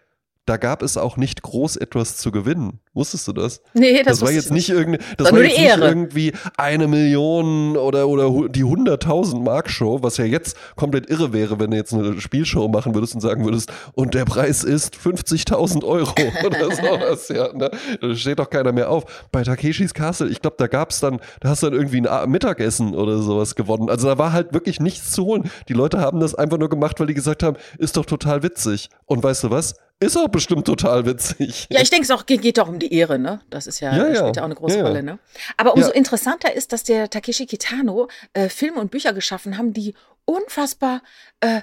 [0.50, 2.80] da gab es auch nicht groß etwas zu gewinnen.
[2.96, 3.62] Wusstest du das?
[3.76, 8.08] Nee, das, das war jetzt nicht irgendwie, das war, jetzt nicht irgendwie eine Million oder,
[8.08, 12.20] oder die 100.000 Mark Show, was ja jetzt komplett irre wäre, wenn du jetzt eine
[12.20, 16.14] Spielshow machen würdest und sagen würdest, und der Preis ist 50.000 Euro
[16.46, 17.70] oder sowas, ja, ne?
[18.02, 19.28] Da steht doch keiner mehr auf.
[19.32, 22.32] Bei Takeshis Castle, ich glaube, da gab es dann, da hast du dann irgendwie ein
[22.32, 23.88] Mittagessen oder sowas gewonnen.
[23.92, 25.52] Also da war halt wirklich nichts zu holen.
[25.68, 28.90] Die Leute haben das einfach nur gemacht, weil die gesagt haben, ist doch total witzig.
[29.06, 29.76] Und weißt du was?
[30.02, 31.68] Ist auch bestimmt total witzig.
[31.70, 33.42] Ja, ich denke, es auch, geht auch um die Ehre, ne?
[33.50, 35.20] Das ist ja, ja, spielt ja auch eine große ja, Rolle, ne?
[35.58, 39.94] Aber umso interessanter ist, dass der Takeshi Kitano äh, Filme und Bücher geschaffen haben, die
[40.24, 41.02] unfassbar,
[41.42, 41.62] äh,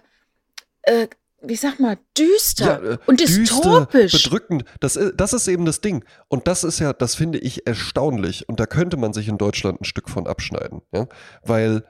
[0.82, 1.08] äh,
[1.40, 4.12] wie sag mal, düster ja, äh, und dystopisch.
[4.12, 4.64] Düster, bedrückend.
[4.80, 6.04] Das, das ist eben das Ding.
[6.28, 8.50] Und das ist ja, das finde ich erstaunlich.
[8.50, 10.82] Und da könnte man sich in Deutschland ein Stück von abschneiden.
[10.92, 11.06] Ja?
[11.42, 11.84] Weil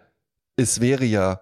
[0.56, 1.40] es wäre ja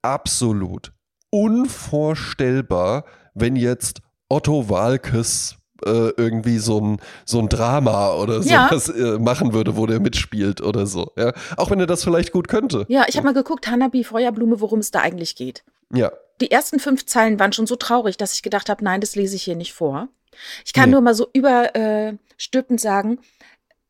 [0.00, 0.92] absolut
[1.28, 9.14] unvorstellbar, wenn jetzt Otto Walkes äh, irgendwie so ein, so ein Drama oder sowas ja.
[9.14, 11.12] äh, machen würde, wo der mitspielt oder so.
[11.16, 11.32] Ja?
[11.56, 12.86] Auch wenn er das vielleicht gut könnte.
[12.88, 15.64] Ja, ich habe mal geguckt, Hanabi Feuerblume, worum es da eigentlich geht.
[15.92, 16.12] Ja.
[16.40, 19.36] Die ersten fünf Zeilen waren schon so traurig, dass ich gedacht habe, nein, das lese
[19.36, 20.08] ich hier nicht vor.
[20.64, 20.94] Ich kann nee.
[20.94, 23.46] nur mal so überstülpend sagen, äh,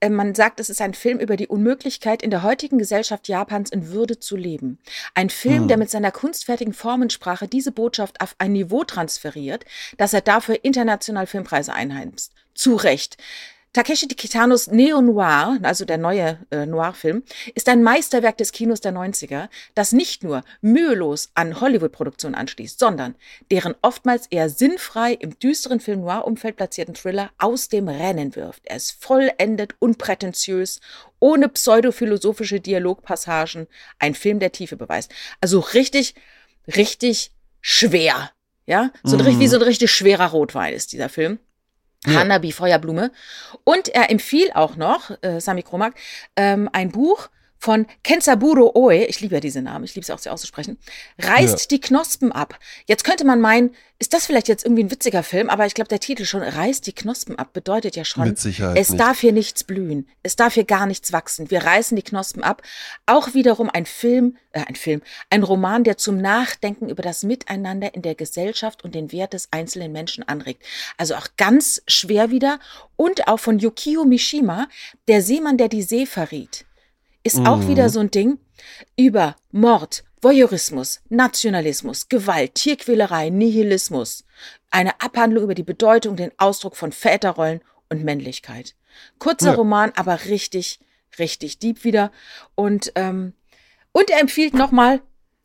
[0.09, 3.89] man sagt, es ist ein Film über die Unmöglichkeit, in der heutigen Gesellschaft Japans in
[3.91, 4.79] Würde zu leben.
[5.15, 5.69] Ein Film, hm.
[5.69, 9.65] der mit seiner kunstfertigen Formensprache diese Botschaft auf ein Niveau transferiert,
[9.97, 12.33] dass er dafür international Filmpreise einheimst.
[12.55, 13.19] zu Recht.
[13.77, 17.23] Takeshi Kitanos Neo Noir, also der neue äh, Noir-Film,
[17.55, 23.17] ist ein Meisterwerk des Kinos der 90er, das nicht nur mühelos an Hollywood-Produktionen anschließt, sondern
[23.51, 28.63] deren oftmals eher sinnfrei im düsteren Film Noir-Umfeld platzierten Thriller aus dem Rennen wirft.
[28.65, 30.81] Er ist vollendet unprätentiös,
[31.21, 33.67] ohne pseudophilosophische Dialogpassagen,
[33.99, 35.13] ein Film der Tiefe beweist.
[35.43, 36.15] Also richtig,
[36.67, 38.31] richtig schwer.
[38.65, 41.39] Ja, so ein, wie so ein richtig schwerer Rotwein ist dieser Film.
[42.07, 42.21] Ja.
[42.21, 43.11] Hanabi Feuerblume.
[43.65, 45.95] Und er empfiehlt auch noch, äh, Sami Kromak,
[46.37, 50.19] ähm, ein Buch von Kensaburo Oe, ich liebe ja diese Namen, ich liebe es auch
[50.19, 50.79] sie auszusprechen,
[51.19, 51.67] reißt Ja.
[51.71, 52.59] die Knospen ab.
[52.87, 55.89] Jetzt könnte man meinen, ist das vielleicht jetzt irgendwie ein witziger Film, aber ich glaube,
[55.89, 59.01] der Titel schon, reißt die Knospen ab, bedeutet ja schon, es nicht.
[59.01, 61.51] darf hier nichts blühen, es darf hier gar nichts wachsen.
[61.51, 62.63] Wir reißen die Knospen ab.
[63.07, 67.95] Auch wiederum ein Film, äh, ein Film, ein Roman, der zum Nachdenken über das Miteinander
[67.95, 70.63] in der Gesellschaft und den Wert des einzelnen Menschen anregt.
[70.99, 72.61] Also auch ganz schwer wieder.
[72.97, 74.69] Und auch von Yukio Mishima,
[75.09, 76.66] der Seemann, der die See verriet
[77.27, 77.69] ist auch Mhm.
[77.69, 78.39] wieder so ein Ding
[78.97, 84.25] über Mord, Voyeurismus, Nationalismus, Gewalt, Tierquälerei, Nihilismus.
[84.71, 87.61] Eine Abhandlung über die Bedeutung, den Ausdruck von Väterrollen
[87.91, 88.75] und Männlichkeit.
[89.19, 89.55] Kurzer Ja.
[89.57, 90.81] Roman, aber richtig,
[91.19, 92.11] richtig deep wieder.
[92.55, 93.35] Und, ähm,
[93.93, 95.01] und er empfiehlt nochmal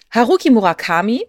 [0.09, 1.25] Haruki Murakami,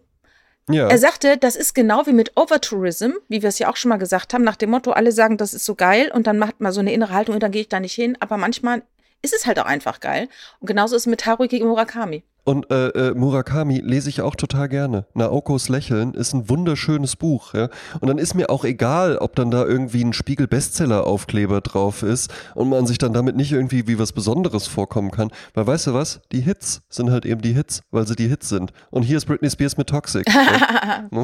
[0.70, 0.88] Ja.
[0.88, 3.96] er sagte, das ist genau wie mit Overtourism, wie wir es ja auch schon mal
[3.98, 6.72] gesagt haben, nach dem Motto, alle sagen, das ist so geil und dann macht man
[6.72, 8.16] so eine innere Haltung und dann gehe ich da nicht hin.
[8.20, 8.82] Aber manchmal
[9.22, 10.28] ist es halt auch einfach geil.
[10.61, 12.24] Und genauso ist es mit Haruki Murakami.
[12.44, 15.06] Und äh, äh, Murakami lese ich auch total gerne.
[15.14, 17.54] Naokos Lächeln ist ein wunderschönes Buch.
[17.54, 17.68] Ja?
[18.00, 22.68] Und dann ist mir auch egal, ob dann da irgendwie ein Spiegel-Bestseller-Aufkleber drauf ist und
[22.68, 25.30] man sich dann damit nicht irgendwie wie was Besonderes vorkommen kann.
[25.54, 26.20] Weil weißt du was?
[26.32, 28.72] Die Hits sind halt eben die Hits, weil sie die Hits sind.
[28.90, 30.26] Und hier ist Britney Spears mit Toxic.
[30.28, 31.08] ja.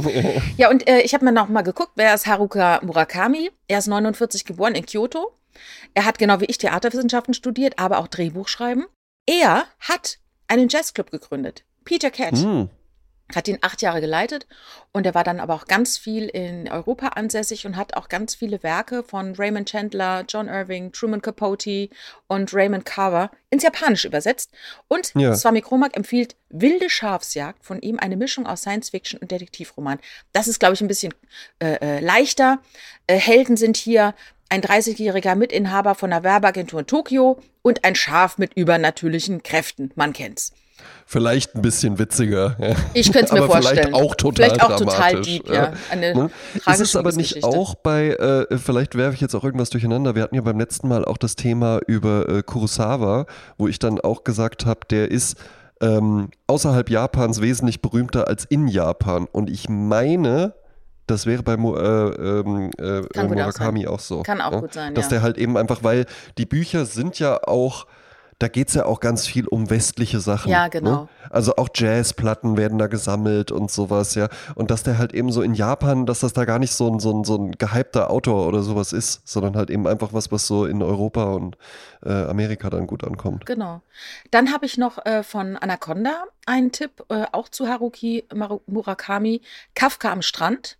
[0.56, 3.50] Ja, und äh, ich habe mir noch mal geguckt, wer ist Haruka Murakami?
[3.66, 5.32] Er ist 49 geboren in Kyoto.
[5.94, 8.86] Er hat genau wie ich Theaterwissenschaften studiert, aber auch Drehbuchschreiben.
[9.26, 11.64] Er hat einen Jazzclub gegründet.
[11.84, 12.36] Peter Cat.
[12.36, 12.70] Hm.
[13.34, 14.46] hat ihn acht Jahre geleitet
[14.92, 18.34] und er war dann aber auch ganz viel in Europa ansässig und hat auch ganz
[18.34, 21.90] viele Werke von Raymond Chandler, John Irving, Truman Capote
[22.26, 24.50] und Raymond Carver ins Japanische übersetzt.
[24.88, 25.34] Und Ja.
[25.34, 29.98] Swami Kromak empfiehlt Wilde Schafsjagd von ihm, eine Mischung aus Science-Fiction und Detektivroman.
[30.32, 31.12] Das ist, glaube ich, ein bisschen
[31.58, 32.60] äh, äh, leichter.
[33.06, 34.14] Äh, Helden sind hier
[34.48, 39.90] ein 30-jähriger Mitinhaber von einer Werbeagentur in Tokio und ein Schaf mit übernatürlichen Kräften.
[39.94, 40.52] Man kennt's.
[41.06, 42.56] Vielleicht ein bisschen witziger.
[42.60, 42.74] Ja.
[42.94, 43.88] Ich könnte es mir vorstellen.
[43.88, 45.72] vielleicht auch total Vielleicht auch total deep, ja.
[45.90, 46.30] Eine Ne?
[46.54, 50.22] Ist es aber nicht auch bei, äh, vielleicht werfe ich jetzt auch irgendwas durcheinander, wir
[50.22, 54.22] hatten ja beim letzten Mal auch das Thema über äh, Kurosawa, wo ich dann auch
[54.22, 55.36] gesagt habe, der ist
[55.80, 59.26] ähm, außerhalb Japans wesentlich berühmter als in Japan.
[59.30, 60.54] Und ich meine,
[61.10, 64.22] das wäre bei Mu äh, ähm, äh, auch Murakami auch, so.
[64.22, 64.60] Kann auch ne?
[64.60, 65.10] gut sein, Dass ja.
[65.10, 67.86] der halt eben einfach, weil die Bücher sind ja auch,
[68.38, 70.50] da geht es ja auch ganz viel um westliche Sachen.
[70.50, 70.90] Ja, genau.
[70.90, 71.08] Ne?
[71.30, 74.28] Also auch Jazzplatten werden da gesammelt und sowas, ja.
[74.54, 77.00] Und dass der halt eben so in Japan, dass das da gar nicht so ein,
[77.00, 80.46] so ein, so ein gehypter Autor oder sowas ist, sondern halt eben einfach was, was
[80.46, 81.56] so in Europa und
[82.04, 83.46] äh, Amerika dann gut ankommt.
[83.46, 83.82] Genau.
[84.30, 88.24] Dann habe ich noch äh, von Anaconda einen Tipp, äh, auch zu Haruki
[88.66, 89.42] Murakami,
[89.74, 90.78] Kafka am Strand.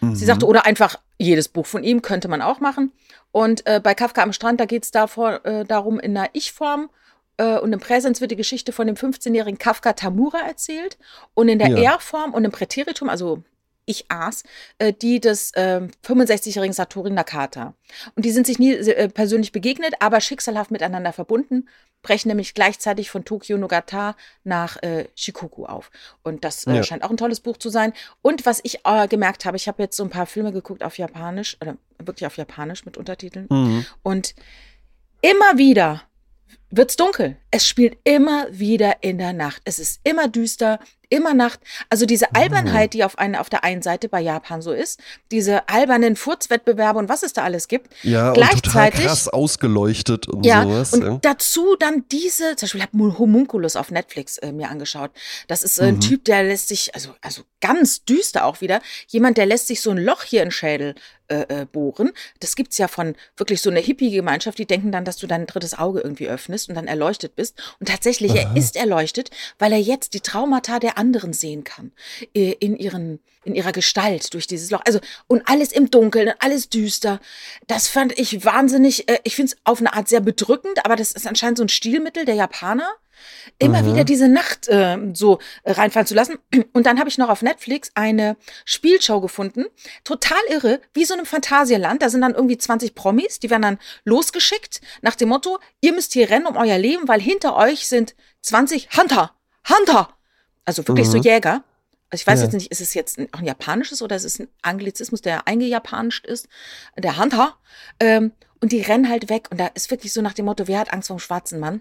[0.00, 0.14] Sie Mhm.
[0.16, 2.92] sagte, oder einfach jedes Buch von ihm könnte man auch machen.
[3.32, 6.90] Und äh, bei Kafka am Strand, da geht es äh, darum, in einer Ich-Form
[7.36, 10.98] äh, und im Präsens wird die Geschichte von dem 15-jährigen Kafka Tamura erzählt.
[11.34, 11.94] Und in der Ja.
[11.94, 13.42] Er-Form und im Präteritum, also
[13.86, 14.42] ich aß,
[14.78, 17.74] äh, die des ähm, 65-jährigen Satori Nakata.
[18.14, 21.68] Und die sind sich nie äh, persönlich begegnet, aber schicksalhaft miteinander verbunden,
[22.02, 25.90] brechen nämlich gleichzeitig von Tokio Nogata nach äh, Shikoku auf.
[26.22, 26.82] Und das äh, Ja.
[26.82, 27.92] scheint auch ein tolles Buch zu sein.
[28.22, 30.98] Und was ich äh, gemerkt habe, ich habe jetzt so ein paar Filme geguckt auf
[30.98, 33.46] Japanisch, oder wirklich auf Japanisch mit Untertiteln.
[33.50, 33.86] Mhm.
[34.02, 34.34] Und
[35.22, 36.02] immer wieder
[36.70, 37.36] wird's dunkel.
[37.50, 39.62] Es spielt immer wieder in der Nacht.
[39.64, 40.80] Es ist immer düster,
[41.14, 41.60] immer Nacht.
[41.90, 45.00] Also diese Albernheit, die auf, eine, auf der einen Seite bei Japan so ist,
[45.30, 47.90] diese albernen Furzwettbewerbe und was es da alles gibt.
[48.02, 50.92] Ja, und Gleichzeitig- krass ausgeleuchtet und Ja, sowas.
[50.92, 51.18] und ja.
[51.22, 55.10] dazu dann diese, zum Beispiel ich habe Homunculus auf Netflix äh, mir angeschaut.
[55.48, 56.00] Das ist äh, ein Mhm.
[56.00, 59.90] Typ, der lässt sich, also, also ganz düster auch wieder, jemand, der lässt sich so
[59.90, 60.94] ein Loch hier in den Schädel
[61.28, 62.12] äh, äh, bohren.
[62.40, 65.72] Das gibt's ja von wirklich so einer Hippie-Gemeinschaft, die denken dann, dass du dein drittes
[65.72, 67.58] Auge irgendwie öffnest und dann erleuchtet bist.
[67.80, 71.92] Und tatsächlich, er ist erleuchtet, weil er jetzt die Traumata der anderen sehen kann.
[72.34, 74.80] Äh, in ihren in ihrer Gestalt durch dieses Loch.
[74.86, 77.20] Also, und alles im Dunkeln, und alles düster.
[77.66, 81.12] Das fand ich wahnsinnig, äh, ich finde es auf eine Art sehr bedrückend, aber das
[81.12, 82.88] ist anscheinend so ein Stilmittel der Japaner.
[83.58, 83.92] Immer Mhm.
[83.92, 86.38] wieder diese Nacht äh, so reinfallen zu lassen.
[86.72, 89.64] Und dann habe ich noch auf Netflix eine Spielshow gefunden,
[90.04, 92.02] total irre, wie so einem Phantasialand.
[92.02, 96.12] Da sind dann irgendwie 20 Promis, die werden dann losgeschickt nach dem Motto, ihr müsst
[96.12, 99.32] hier rennen um euer Leben, weil hinter euch sind 20 Hunter,
[99.68, 100.08] Hunter.
[100.64, 101.22] Also wirklich so Mhm.
[101.24, 101.64] Jäger.
[102.10, 102.44] Also ich weiß Ja.
[102.46, 105.46] jetzt nicht, ist es jetzt ein, auch ein japanisches oder ist es ein Anglizismus, der
[105.48, 106.48] eingejapanischt ist?
[106.96, 107.56] Der Hunter.
[107.98, 109.48] Ähm, und die rennen halt weg.
[109.50, 111.80] Und da ist wirklich so nach dem Motto, wer hat Angst vor dem schwarzen Mann?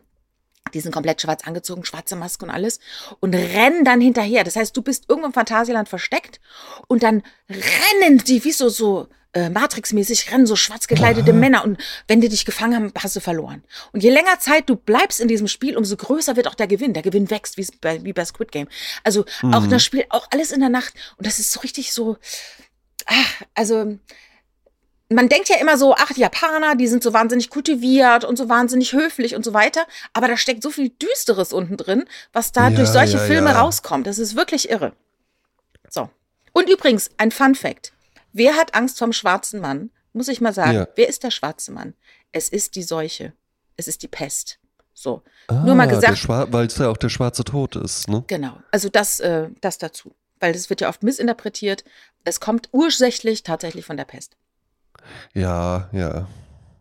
[0.73, 2.79] Die sind komplett schwarz angezogen, schwarze Maske und alles
[3.19, 4.43] und rennen dann hinterher.
[4.43, 6.39] Das heißt, du bist irgendwo im Phantasialand versteckt
[6.87, 11.37] und dann rennen die wie so, so äh, Matrix-mäßig, rennen so schwarz gekleidete Aha.
[11.39, 13.63] Männer und wenn die dich gefangen haben, hast du verloren.
[13.91, 16.93] Und je länger Zeit du bleibst in diesem Spiel, umso größer wird auch der Gewinn.
[16.93, 18.67] Der Gewinn wächst, wie bei, wie bei Squid Game.
[19.03, 19.69] Also auch Mhm.
[19.69, 22.17] das Spiel, auch alles in der Nacht und das ist so richtig so,
[23.05, 23.97] ach, also
[25.15, 28.47] man denkt ja immer so, ach, die Japaner, die sind so wahnsinnig kultiviert und so
[28.49, 29.85] wahnsinnig höflich und so weiter.
[30.13, 33.49] Aber da steckt so viel Düsteres unten drin, was da Ja, durch solche ja, Filme
[33.51, 33.61] ja.
[33.61, 34.07] rauskommt.
[34.07, 34.93] Das ist wirklich irre.
[35.89, 36.09] So.
[36.53, 37.93] Und übrigens, ein Fun Fact.
[38.31, 39.89] Wer hat Angst vom schwarzen Mann?
[40.13, 40.85] Muss ich mal sagen.
[40.95, 41.93] Wer ist der schwarze Mann?
[42.31, 43.33] Es ist die Seuche.
[43.77, 44.59] Es ist die Pest.
[44.93, 45.23] So.
[45.47, 48.23] Ah, Nur mal gesagt- Weil es ja auch der schwarze Tod ist, ne?
[48.27, 48.57] Genau.
[48.71, 50.13] Also das, äh, das dazu.
[50.39, 51.83] Weil das wird ja oft missinterpretiert.
[52.23, 54.35] Es kommt ursächlich tatsächlich von der Pest.
[55.33, 56.27] Ja, ja.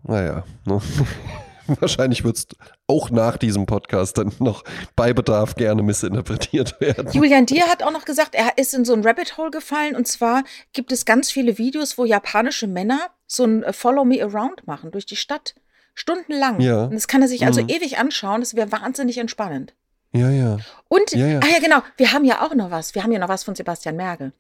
[0.04, 0.44] Naja.
[0.64, 0.80] Ne?
[1.80, 2.46] Wahrscheinlich wird es
[2.88, 4.64] auch nach diesem Podcast dann noch
[4.96, 7.12] bei Bedarf gerne missinterpretiert werden.
[7.12, 9.94] Julian Dier hat auch noch gesagt, er ist in so ein Rabbit Hole gefallen.
[9.94, 14.22] Und zwar gibt es ganz viele Videos, wo japanische Männer so ein äh, Follow Me
[14.22, 15.54] Around machen durch die Stadt.
[15.94, 16.61] Stundenlang.
[16.61, 16.85] Ja.
[16.85, 17.68] Und das kann er sich also Mhm.
[17.68, 18.40] ewig anschauen.
[18.40, 19.74] Das wäre wahnsinnig entspannend.
[20.14, 20.58] Ja, ja,
[20.88, 21.40] Und, Ja, ja.
[21.42, 22.94] ah ja, genau, wir haben ja auch noch was.
[22.94, 24.32] Wir haben ja noch was von Sebastian Merkel.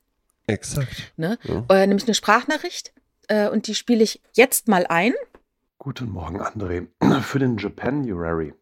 [0.46, 1.12] exakt.
[1.16, 1.38] Ne?
[1.44, 1.64] Ja.
[1.70, 2.92] Äh, nämlich eine Sprachnachricht.
[3.28, 5.12] Äh, und die spiele ich jetzt mal ein.
[5.78, 6.88] Guten Morgen, André.
[7.22, 8.54] Für den Japanuary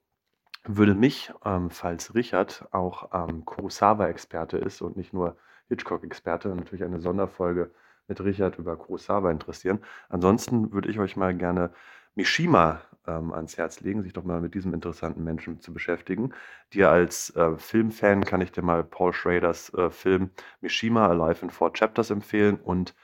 [0.64, 5.37] würde mich, ähm, falls Richard auch ähm, Kurosawa-Experte ist und nicht nur
[5.68, 7.70] Hitchcock-Experte, natürlich eine Sonderfolge
[8.09, 9.81] mit Richard über Kurosawa interessieren.
[10.09, 11.70] Ansonsten würde ich euch mal gerne
[12.14, 16.33] Mishima ähm, ans Herz legen, sich doch mal mit diesem interessanten Menschen zu beschäftigen.
[16.73, 21.51] Dir als äh, Filmfan kann ich dir mal Paul Schraders äh, Film Mishima Alive in
[21.51, 22.94] Four Chapters empfehlen und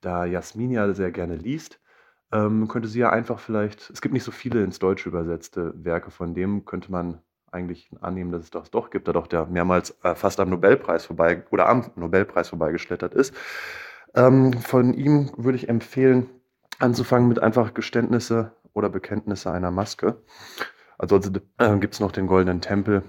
[0.00, 1.80] da Jasmin ja sehr gerne liest,
[2.32, 6.10] ähm, könnte sie ja einfach vielleicht, es gibt nicht so viele ins Deutsche übersetzte Werke
[6.10, 7.20] von dem, könnte man
[7.52, 11.06] eigentlich annehmen, dass es das doch gibt, da doch der mehrmals äh, fast am Nobelpreis
[11.06, 13.34] vorbei oder am Nobelpreis vorbeigeschlittert ist.
[14.14, 16.28] Ähm, von ihm würde ich empfehlen,
[16.78, 20.22] anzufangen mit einfach Geständnisse oder Bekenntnisse einer Maske.
[20.98, 23.02] Ansonsten äh, gibt es noch den Goldenen Tempel.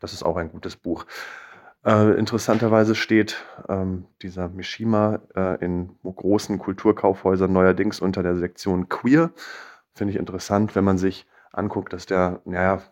[0.00, 1.06] Das ist auch ein gutes Buch.
[1.84, 9.32] Äh, interessanterweise steht ähm, dieser Mishima äh, in großen Kulturkaufhäusern neuerdings unter der Sektion Queer.
[9.94, 12.82] Finde ich interessant, wenn man sich anguckt, dass der, naja,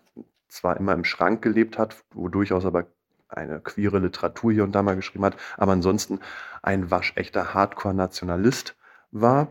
[0.48, 2.86] zwar immer im Schrank gelebt hat, wo durchaus aber
[3.28, 6.20] eine queere Literatur hier und da mal geschrieben hat, aber ansonsten
[6.62, 8.76] ein waschechter Hardcore-Nationalist
[9.10, 9.48] war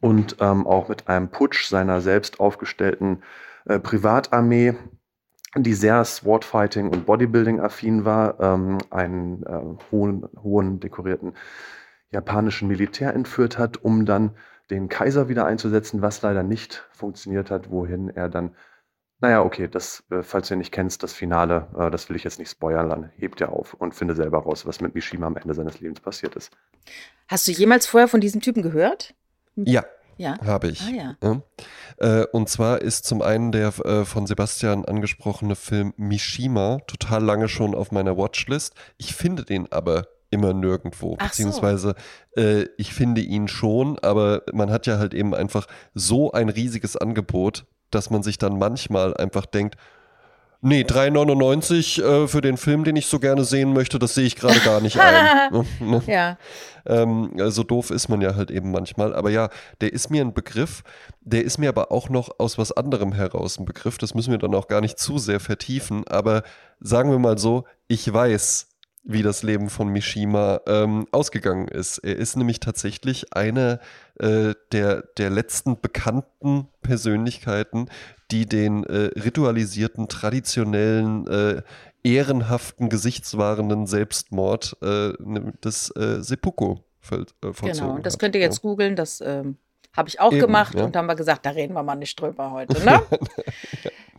[0.00, 3.24] und ähm, auch mit einem Putsch seiner selbst aufgestellten
[3.64, 4.74] äh, Privatarmee
[5.56, 9.60] die sehr Swordfighting und Bodybuilding-affin war, ähm, einen äh,
[9.90, 11.34] hohen, hohen dekorierten
[12.10, 14.32] japanischen Militär entführt hat, um dann
[14.70, 18.54] den Kaiser wieder einzusetzen, was leider nicht funktioniert hat, wohin er dann,
[19.20, 22.24] naja, okay, das, äh, falls du ihn nicht kennst, das Finale, äh, das will ich
[22.24, 25.36] jetzt nicht spoilern, dann hebt er auf und finde selber raus, was mit Mishima am
[25.36, 26.50] Ende seines Lebens passiert ist.
[27.28, 29.14] Hast du jemals vorher von diesem Typen gehört?
[29.56, 29.84] Ja,
[30.16, 30.38] Ja.
[30.44, 30.82] habe ich.
[30.82, 31.16] Ah ja.
[31.22, 31.42] Ja.
[31.98, 37.48] Äh, und zwar ist zum einen der äh, von Sebastian angesprochene Film Mishima total lange
[37.48, 38.74] schon auf meiner Watchlist.
[38.98, 41.16] Ich finde den aber immer nirgendwo.
[41.18, 41.28] Ach so.
[41.28, 41.94] Beziehungsweise
[42.36, 46.96] äh, ich finde ihn schon, aber man hat ja halt eben einfach so ein riesiges
[46.96, 49.76] Angebot, dass man sich dann manchmal einfach denkt,
[50.62, 54.36] nee, 3,99 äh, für den Film, den ich so gerne sehen möchte, das sehe ich
[54.36, 55.66] gerade gar nicht ein.
[55.80, 56.02] Ne?
[56.06, 56.38] Ja.
[56.86, 59.14] Ähm, so doof ist man ja halt eben manchmal.
[59.14, 60.82] Aber ja, der ist mir ein Begriff,
[61.20, 63.98] der ist mir aber auch noch aus was anderem heraus ein Begriff.
[63.98, 66.06] Das müssen wir dann auch gar nicht zu sehr vertiefen.
[66.08, 66.42] Aber
[66.80, 68.68] sagen wir mal so, ich weiß,
[69.04, 71.98] wie das Leben von Mishima ähm, ausgegangen ist.
[71.98, 73.80] Er ist nämlich tatsächlich eine
[74.20, 77.88] äh, der, der letzten bekannten Persönlichkeiten,
[78.30, 81.62] die den äh, ritualisierten, traditionellen, äh,
[82.04, 85.12] ehrenhaften, gesichtswahrenden Selbstmord äh,
[85.64, 88.46] des äh, Seppuku voll, äh, vollzogen Genau, und das könnt ihr Ja.
[88.46, 89.56] jetzt googeln, das ähm,
[89.96, 90.84] habe ich auch Eben, gemacht ja.
[90.84, 93.02] und haben wir gesagt, da reden wir mal nicht drüber heute, ne?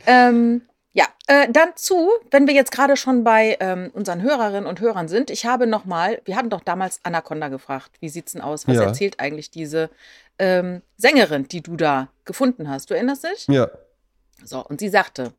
[0.05, 0.61] ähm,
[0.93, 5.08] ja, äh, dann zu, wenn wir jetzt gerade schon bei ähm, unseren Hörerinnen und Hörern
[5.08, 8.67] sind, ich habe noch mal, wir hatten doch damals Anaconda gefragt, wie sieht's denn aus?
[8.67, 8.84] Was Ja.
[8.84, 9.89] erzählt eigentlich diese
[10.39, 12.89] ähm, Sängerin, die du da gefunden hast?
[12.89, 13.47] Du erinnerst dich?
[13.47, 13.69] Ja,
[14.43, 15.34] So, und sie sagte,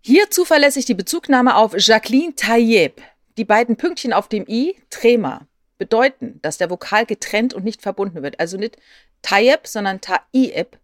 [0.00, 3.02] Hier zuverlässig die Bezugnahme auf Jacqueline Tayyeb.
[3.36, 5.46] Die beiden Pünktchen auf dem i, Trema,
[5.78, 8.38] bedeuten, dass der Vokal getrennt und nicht verbunden wird.
[8.40, 8.76] Also nicht
[9.22, 10.78] Tayyeb, sondern Tayyeb.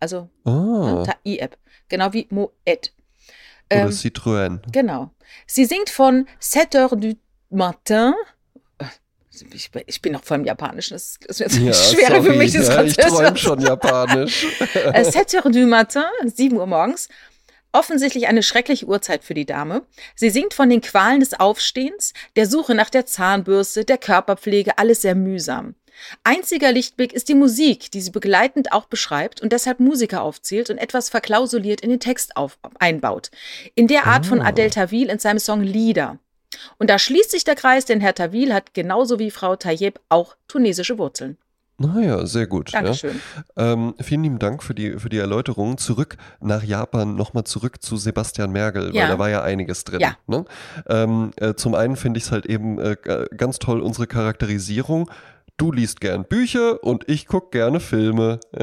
[0.00, 1.56] Also Ah, ne, Tayyeb.
[1.88, 2.50] Genau wie Moet.
[2.66, 2.80] oder
[3.70, 4.60] Ähm, Citroën.
[4.72, 5.10] Genau.
[5.46, 7.14] Sie singt von 7 heures du
[7.50, 8.12] matin.
[9.52, 10.94] Ich, bin- ich bin noch voll im Japanischen.
[10.94, 12.36] Das ist jetzt Ja, schwerer für sorry.
[12.38, 14.46] mich, das ja, ich träume schon Japanisch.
[14.74, 17.08] Äh, 7 heures du matin, 7 Uhr morgens.
[17.72, 19.82] Offensichtlich eine schreckliche Uhrzeit für die Dame.
[20.14, 25.02] Sie singt von den Qualen des Aufstehens, der Suche nach der Zahnbürste, der Körperpflege, alles
[25.02, 25.74] sehr mühsam.
[26.22, 30.78] Einziger Lichtblick ist die Musik, die sie begleitend auch beschreibt und deshalb Musiker aufzählt und
[30.78, 33.30] etwas verklausuliert in den Text auf, einbaut.
[33.74, 34.48] In der Art von Ah.
[34.48, 36.18] Adel Tawil in seinem Song Lieder.
[36.78, 40.36] Und da schließt sich der Kreis, denn Herr Tawil hat genauso wie Frau Tayyeb auch
[40.48, 41.36] tunesische Wurzeln.
[41.76, 42.70] Naja, sehr gut.
[42.70, 42.82] Ja.
[42.82, 43.20] Dankeschön.
[43.56, 45.76] Ähm, vielen lieben Dank für die, für die Erläuterung.
[45.76, 49.08] Zurück nach Japan, nochmal zurück zu Sebastian Mergel, weil Ja.
[49.08, 49.98] da war ja einiges drin.
[49.98, 50.16] Ja.
[50.28, 50.44] Ne?
[50.88, 52.96] Ähm, äh, zum einen finde ich es halt eben äh,
[53.36, 55.10] ganz toll, unsere Charakterisierung.
[55.56, 58.40] Du liest gern Bücher und ich gucke gerne Filme.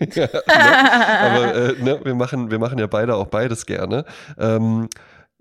[0.00, 1.20] ja, ne?
[1.20, 4.04] Aber äh, ne, wir, machen, wir machen ja beide auch beides gerne.
[4.38, 4.88] Ähm,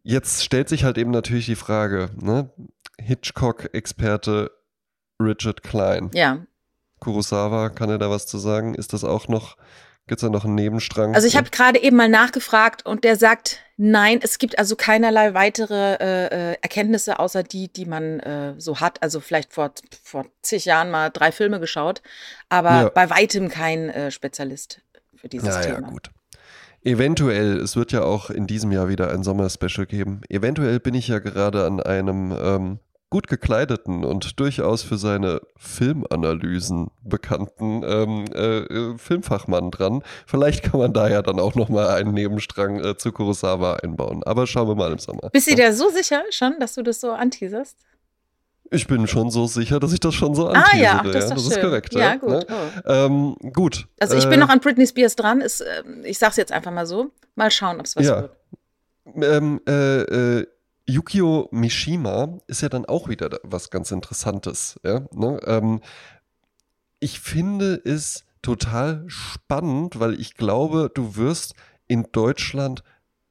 [0.04, 2.49] jetzt stellt sich halt eben natürlich die Frage, ne?
[2.99, 4.51] Hitchcock-Experte
[5.21, 6.10] Richard Klein.
[6.13, 6.45] ja.
[6.99, 8.75] Kurosawa, kann er da was zu sagen?
[8.75, 9.58] Ist das auch noch,
[10.12, 11.15] gibt es da noch einen Nebenstrang?
[11.15, 15.34] Also ich habe gerade eben mal nachgefragt und der sagt, nein, es gibt also keinerlei
[15.34, 19.02] weitere äh, äh, Erkenntnisse, außer die, die man äh, so hat.
[19.02, 19.71] Also vielleicht vor,
[20.04, 22.02] vor zig Jahren mal drei Filme geschaut,
[22.50, 22.89] aber Ja.
[22.89, 24.82] bei weitem kein äh, Spezialist
[25.15, 25.88] für dieses ja, ja, Thema.
[25.88, 26.10] gut.
[26.84, 30.24] Eventuell, es wird ja auch in diesem Jahr wieder ein Sommerspecial geben.
[30.28, 32.80] Eventuell bin ich ja gerade an einem ähm,
[33.12, 40.02] gut gekleideten und durchaus für seine Filmanalysen bekannten ähm, äh, äh, Filmfachmann dran.
[40.26, 44.24] Vielleicht kann man da ja dann auch nochmal einen Nebenstrang äh, zu Kurosawa einbauen.
[44.24, 45.30] Aber schauen wir mal im Sommer.
[45.32, 47.78] Bist du dir so sicher schon, dass du das so anteaserst?
[48.74, 50.82] Ich bin schon so sicher, dass ich das schon so Ah anteasere.
[50.82, 51.52] ja, ach, das ist doch das schön.
[51.52, 51.93] ist korrekt.
[51.93, 52.30] Ja, gut.
[52.30, 52.45] Ne?
[52.50, 52.89] Oh.
[52.89, 53.88] Ähm, gut.
[54.00, 55.41] Also ich äh, bin noch an Britney Spears dran.
[55.41, 57.12] Ist, äh, ich sag's jetzt einfach mal so.
[57.36, 58.21] Mal schauen, ob es was Ja.
[58.21, 58.32] wird.
[59.17, 60.02] ähm, äh,
[60.39, 60.47] äh,
[60.91, 64.80] Yukio Mishima ist ja dann auch wieder was ganz Interessantes.
[64.84, 65.08] Ja?
[65.13, 65.39] Ne?
[65.45, 65.82] Ähm,
[66.99, 71.56] ich finde es total spannend, weil ich glaube, du wirst
[71.88, 72.84] in Deutschland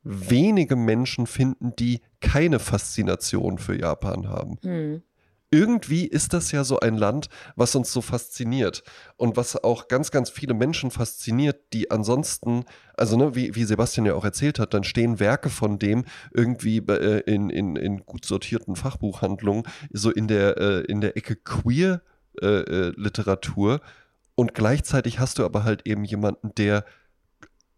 [0.03, 5.03] wenige Menschen finden, die keine Faszination für Japan haben Hm.
[5.51, 8.85] Irgendwie ist das ja so ein Land, was uns so fasziniert
[9.17, 12.65] und was auch ganz, ganz viele Menschen fasziniert, die ansonsten,
[12.97, 16.77] also ne, wie, wie Sebastian ja auch erzählt hat, dann stehen Werke von dem irgendwie
[16.79, 23.81] äh, in, in, in gut sortierten Fachbuchhandlungen, so in der, äh, in der Ecke Queer-Literatur
[24.37, 26.85] und gleichzeitig hast du aber halt eben jemanden, der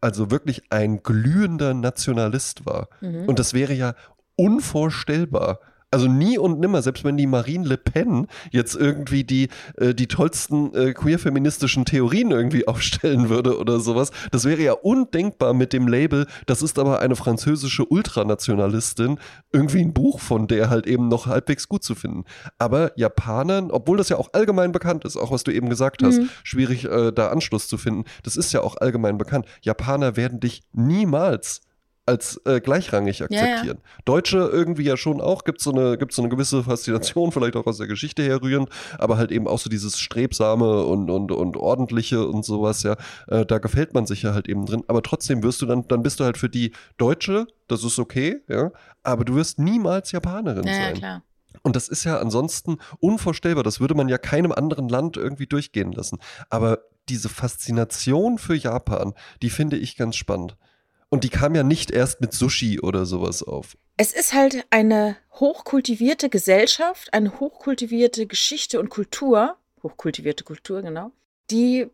[0.03, 2.89] also wirklich ein glühender Nationalist war.
[3.01, 3.29] Mhm.
[3.29, 3.95] Und das wäre ja
[4.37, 5.61] unvorstellbar.
[5.92, 10.09] Also nie und nimmer, selbst wenn die Marine Le Pen jetzt irgendwie die, äh, die
[10.09, 15.87] tollsten äh, queer-feministischen Theorien irgendwie aufstellen würde oder sowas, das wäre ja undenkbar mit dem
[15.87, 19.18] Label, das ist aber eine französische Ultranationalistin,
[19.52, 22.24] irgendwie ein Buch von der halt eben noch halbwegs gut zu finden.
[22.59, 26.18] Aber Japanern, obwohl das ja auch allgemein bekannt ist, auch was du eben gesagt hast,
[26.18, 26.31] Mhm.
[26.42, 29.46] schwierig äh, da Anschluss zu finden, das ist ja auch allgemein bekannt.
[29.61, 31.61] Japaner werden dich niemals
[32.05, 33.27] als äh, gleichrangig ja.
[33.27, 33.79] akzeptieren.
[34.05, 37.67] Deutsche irgendwie ja schon auch, gibt so eine, gibt's so eine gewisse Faszination, vielleicht auch
[37.67, 42.27] aus der Geschichte herrührend, aber halt eben auch so dieses Strebsame und, und, und Ordentliche
[42.27, 42.97] und sowas, ja,
[43.29, 46.03] äh, da gefällt man sich ja halt eben drin, aber trotzdem wirst du dann, dann
[46.03, 50.65] bist du halt für die Deutsche, das ist okay, ja, aber du wirst niemals Japanerin
[50.65, 50.95] Ja, ja, sein.
[50.95, 51.23] klar.
[51.62, 53.62] Und das ist ja ansonsten unvorstellbar.
[53.62, 56.19] Das würde man ja keinem anderen Land irgendwie durchgehen lassen.
[56.51, 59.12] Aber diese Faszination für Japan,
[59.43, 60.57] die finde ich ganz spannend.
[61.12, 63.77] Und die kam ja nicht erst mit Sushi oder sowas auf.
[63.98, 71.12] Es ist halt eine hochkultivierte Gesellschaft, eine hochkultivierte Geschichte und Kultur, hochkultivierte Kultur, genau,
[71.51, 71.87] die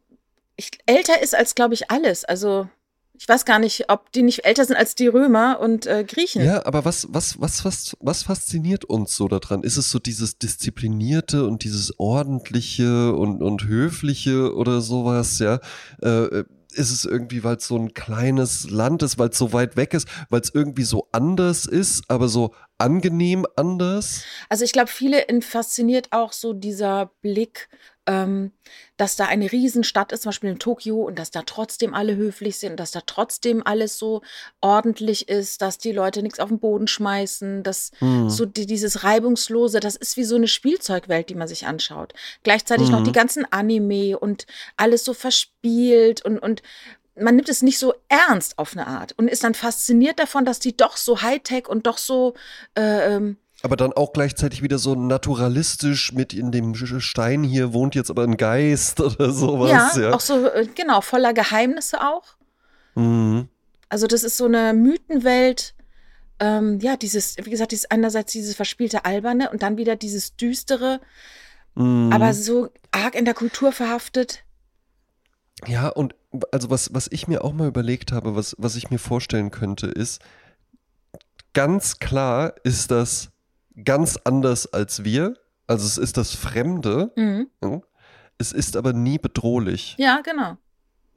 [0.54, 2.24] ich, älter ist als, glaube ich, alles.
[2.24, 2.68] Also
[3.14, 6.44] ich weiß gar nicht, ob die nicht älter sind als die Römer und äh, Griechen.
[6.44, 9.64] Ja, aber was, was, was, was, was fasziniert uns so daran?
[9.64, 15.58] Ist es so dieses Disziplinierte und dieses Ordentliche und, und Höfliche oder sowas, ja?
[16.00, 16.44] Äh,
[16.78, 19.94] ist es irgendwie, weil es so ein kleines Land ist, weil es so weit weg
[19.94, 24.24] ist, weil es irgendwie so anders ist, aber so angenehm anders?
[24.48, 27.68] Also ich glaube, viele in- fasziniert auch so dieser Blick,
[28.06, 28.52] ähm,
[28.96, 32.58] dass da eine Riesenstadt ist, zum Beispiel in Tokio, und dass da trotzdem alle höflich
[32.58, 34.22] sind, dass da trotzdem alles so
[34.62, 38.30] ordentlich ist, dass die Leute nichts auf den Boden schmeißen, dass Hm.
[38.30, 42.14] so die, dieses Reibungslose, das ist wie so eine Spielzeugwelt, die man sich anschaut.
[42.44, 43.04] Gleichzeitig noch Mhm.
[43.04, 44.46] die ganzen Anime und
[44.78, 46.62] alles so verspielt und, und
[47.20, 50.58] man nimmt es nicht so ernst auf eine Art und ist dann fasziniert davon, dass
[50.60, 52.34] die doch so Hightech und doch so
[52.76, 57.96] äh, ähm, aber dann auch gleichzeitig wieder so naturalistisch mit in dem Stein hier wohnt
[57.96, 59.96] jetzt aber ein Geist oder sowas.
[59.96, 62.36] ja, Ja, auch so, äh, genau, voller Geheimnisse auch.
[62.94, 63.48] Mhm.
[63.88, 65.74] Also das ist so eine Mythenwelt.
[66.38, 71.00] Ähm, ja, dieses, wie gesagt, dieses einerseits dieses verspielte Alberne und dann wieder dieses Düstere,
[71.74, 72.12] Mhm.
[72.12, 74.44] aber so arg in der Kultur verhaftet.
[75.66, 76.14] Ja, und
[76.52, 79.86] also was, was ich mir auch mal überlegt habe, was, was ich mir vorstellen könnte,
[79.86, 80.20] ist,
[81.54, 83.30] ganz klar ist das
[83.84, 85.34] ganz anders als wir.
[85.66, 87.48] Also es ist das Fremde, Mhm.
[88.38, 89.96] es ist aber nie bedrohlich.
[89.98, 90.56] Ja, genau.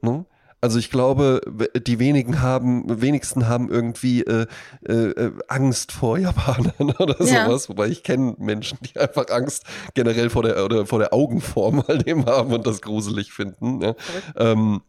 [0.02, 0.26] Ne?
[0.60, 1.40] Also ich glaube,
[1.86, 4.46] die wenigen haben, wenigsten haben irgendwie äh,
[4.86, 7.46] äh, äh, Angst vor Japanern oder Ja.
[7.46, 7.68] sowas.
[7.68, 12.06] Wobei ich kenne Menschen, die einfach Angst generell vor der oder vor der Augenform halt
[12.06, 13.78] eben haben und das gruselig finden.
[13.78, 13.96] Ne?
[14.36, 14.82] Ähm,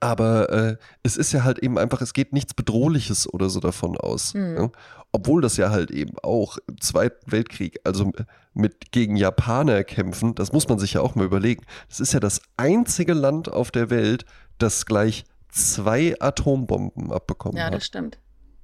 [0.00, 3.96] aber äh, es ist ja halt eben einfach, es geht nichts Bedrohliches oder so davon
[3.98, 4.34] aus.
[4.34, 4.54] Mhm.
[4.54, 4.72] Ne?
[5.12, 8.10] Obwohl das ja halt eben auch im Zweiten Weltkrieg, also
[8.54, 11.64] mit gegen Japaner kämpfen, das muss man sich ja auch mal überlegen.
[11.88, 14.24] Das ist ja das einzige Land auf der Welt,
[14.58, 17.74] das gleich zwei Atombomben abbekommen Ja, hat.
[17.74, 18.18] das stimmt.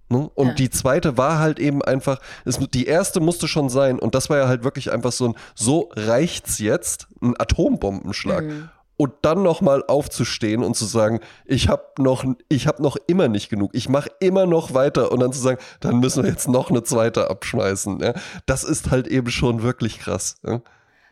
[0.09, 0.30] Ne?
[0.34, 0.55] Und Ja.
[0.55, 4.39] die zweite war halt eben einfach, es, die erste musste schon sein und das war
[4.39, 8.45] ja halt wirklich einfach so ein, so reicht's jetzt, ein Atombombenschlag.
[8.45, 8.68] Mhm.
[8.99, 13.51] Und dann nochmal aufzustehen und zu sagen, ich habe noch, ich hab noch immer nicht
[13.51, 16.70] genug, ich mache immer noch weiter und dann zu sagen, dann müssen wir jetzt noch
[16.70, 18.01] eine zweite abschmeißen.
[18.01, 18.14] Ja?
[18.47, 20.36] Das ist halt eben schon wirklich krass.
[20.42, 20.62] Ja?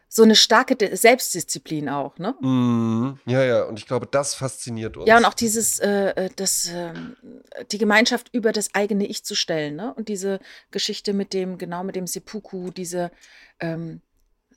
[0.09, 2.37] So eine starke Di- Selbstdisziplin auch, ne?
[2.41, 3.19] Mhm.
[3.27, 5.09] ja, ja, und ich glaube, das fasziniert uns.
[5.09, 7.17] Ja, und auch dieses, äh, äh, das, ähm,
[7.73, 9.93] die Gemeinschaft über das eigene Ich zu stellen, ne?
[9.95, 10.39] Und diese
[10.71, 13.11] Geschichte mit dem, genau mit dem Seppuku, diese,
[13.59, 14.03] ähm,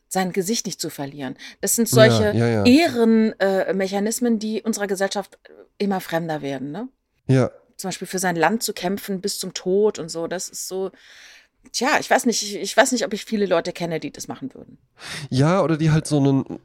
[0.10, 1.38] sein Gesicht nicht zu verlieren.
[1.62, 2.66] Das sind solche ja, ja.
[2.66, 5.38] Ehrenmechanismen, die unserer Gesellschaft
[5.78, 6.88] immer fremder werden, ne?
[7.28, 10.28] Ja, Zum Beispiel für sein Land zu kämpfen bis zum Tod und so.
[10.28, 10.91] Das ist so,
[11.72, 14.28] tja, ich weiß nicht, ich, ich weiß nicht, ob ich viele Leute kenne, die das
[14.28, 14.78] machen würden.
[15.30, 16.60] Ja, oder die halt so einen.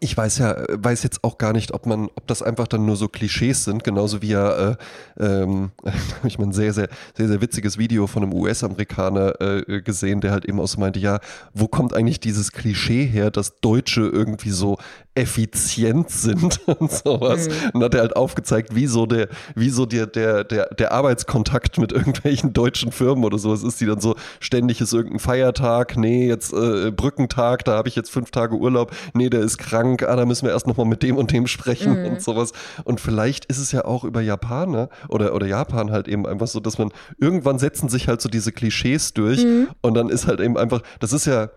[0.00, 2.86] Ich weiß ja, äh, weiß jetzt auch gar nicht, ob man, ob das einfach dann
[2.86, 4.76] nur so Klischees sind, genauso wie ja, äh,
[5.18, 9.82] ähm, hab ich mal ein sehr, sehr, sehr, sehr witziges Video von einem US-Amerikaner äh,
[9.82, 11.20] gesehen, der halt eben auch so meinte, ja,
[11.52, 14.78] wo kommt eigentlich dieses Klischee her, dass Deutsche irgendwie so
[15.14, 17.48] effizient sind und sowas.
[17.48, 17.70] Mhm.
[17.74, 21.78] Und hat er halt aufgezeigt, wie so der, wie so der, der, der, der Arbeitskontakt
[21.78, 26.26] mit irgendwelchen deutschen Firmen oder sowas ist, die dann so ständig ist irgendein Feiertag, nee,
[26.26, 30.16] jetzt äh, Brückentag, da habe ich jetzt fünf Tage Urlaub, nee, der ist krank, ah,
[30.16, 32.06] da müssen wir erst nochmal mit dem und dem sprechen Mhm.
[32.12, 32.52] und sowas.
[32.84, 36.60] Und vielleicht ist es ja auch über Japaner oder, oder Japan halt eben einfach so,
[36.60, 39.68] dass man irgendwann setzen sich halt so diese Klischees durch Mhm.
[39.82, 41.50] und dann ist halt eben einfach, das ist ja,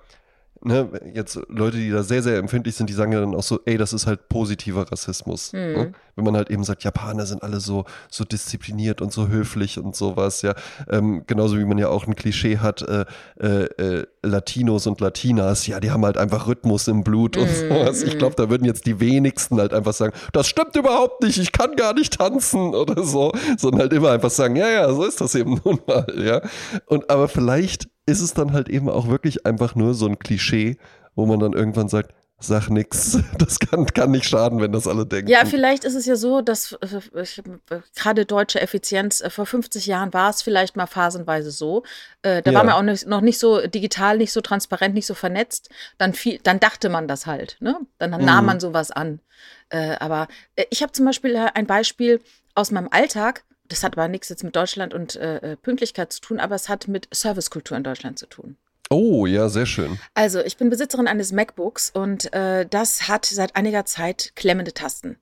[0.62, 3.60] ne, jetzt Leute, die da sehr, sehr empfindlich sind, die sagen ja dann auch so,
[3.66, 5.54] ey, das ist halt positiver Rassismus.
[5.54, 5.60] Mhm.
[5.60, 5.92] Ne?
[6.16, 9.96] Wenn man halt eben sagt, Japaner sind alle so, so diszipliniert und so höflich und
[9.96, 10.56] sowas, ja.
[10.90, 13.06] Ähm, genauso wie man ja auch ein Klischee hat, äh,
[13.40, 17.70] äh, äh, Latinos und Latinas, ja, die haben halt einfach Rhythmus im Blut und Mhm,
[17.70, 18.04] sowas.
[18.04, 18.18] Ich mhm.
[18.20, 21.76] glaube, da würden jetzt die wenigsten halt einfach sagen, das stimmt überhaupt nicht, ich kann
[21.76, 25.36] gar nicht tanzen oder so, sondern halt immer einfach sagen, ja, ja, so ist das
[25.36, 26.42] eben nun mal, ja.
[26.86, 30.78] Und aber vielleicht ist es dann halt eben auch wirklich einfach nur so ein Klischee,
[31.16, 35.06] wo man dann irgendwann sagt, sag nix, das kann, kann nicht schaden, wenn das alle
[35.08, 35.30] denken.
[35.32, 37.42] Ja, vielleicht ist es ja so, dass äh, ich,
[37.96, 41.82] gerade deutsche Effizienz, äh, vor 50 Jahren war es vielleicht mal phasenweise so.
[42.22, 42.58] Äh, da Ja.
[42.60, 45.70] war man auch nicht, noch nicht so digital, nicht so transparent, nicht so vernetzt.
[45.98, 47.58] Dann, viel, dann dachte man das halt.
[47.60, 47.76] Ne?
[47.98, 48.46] Dann nahm Mhm.
[48.46, 49.20] man sowas an.
[49.70, 52.22] Äh, aber äh, ich habe zum Beispiel ein Beispiel
[52.54, 53.44] aus meinem Alltag.
[53.68, 56.70] Das hat aber nichts jetzt mit Deutschland und äh, äh, Pünktlichkeit zu tun, aber es
[56.70, 58.58] hat mit Servicekultur in Deutschland zu tun.
[58.90, 60.00] Oh, ja, sehr schön.
[60.14, 65.18] Also, ich bin Besitzerin eines MacBooks und äh, das hat seit einiger Zeit klemmende Tasten.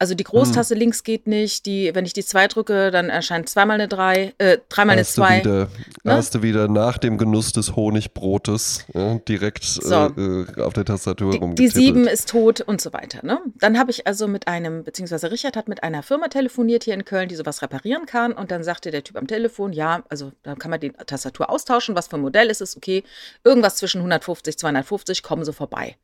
[0.00, 3.74] Also die Großtaste links geht nicht, die, wenn ich die 2 drücke, dann erscheint zweimal
[3.74, 5.38] eine 3, äh, dreimal eine Hast du 2.
[5.40, 5.68] wieder,
[6.02, 6.24] Ne?
[6.32, 9.94] du wieder nach dem Genuss des Honigbrotes ja, direkt So.
[9.94, 10.22] äh,
[10.56, 11.74] äh, auf der Tastatur Die, die rumgetippelt.
[11.84, 13.24] 7 ist tot und so weiter.
[13.24, 13.38] Ne?
[13.60, 17.04] Dann habe ich also mit einem, beziehungsweise Richard hat mit einer Firma telefoniert hier in
[17.04, 18.32] Köln, die sowas reparieren kann.
[18.32, 21.94] Und dann sagte der Typ am Telefon, ja, also da kann man die Tastatur austauschen,
[21.94, 23.04] was für ein Modell ist es, okay,
[23.44, 25.96] irgendwas zwischen 150, 250, kommen Sie vorbei.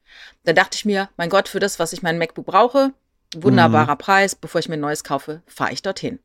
[0.44, 2.92] Dann dachte ich mir, mein Gott, für das, was ich mein MacBook brauche,
[3.34, 6.18] wunderbarer Preis, bevor ich mir ein neues kaufe, fahre ich dorthin.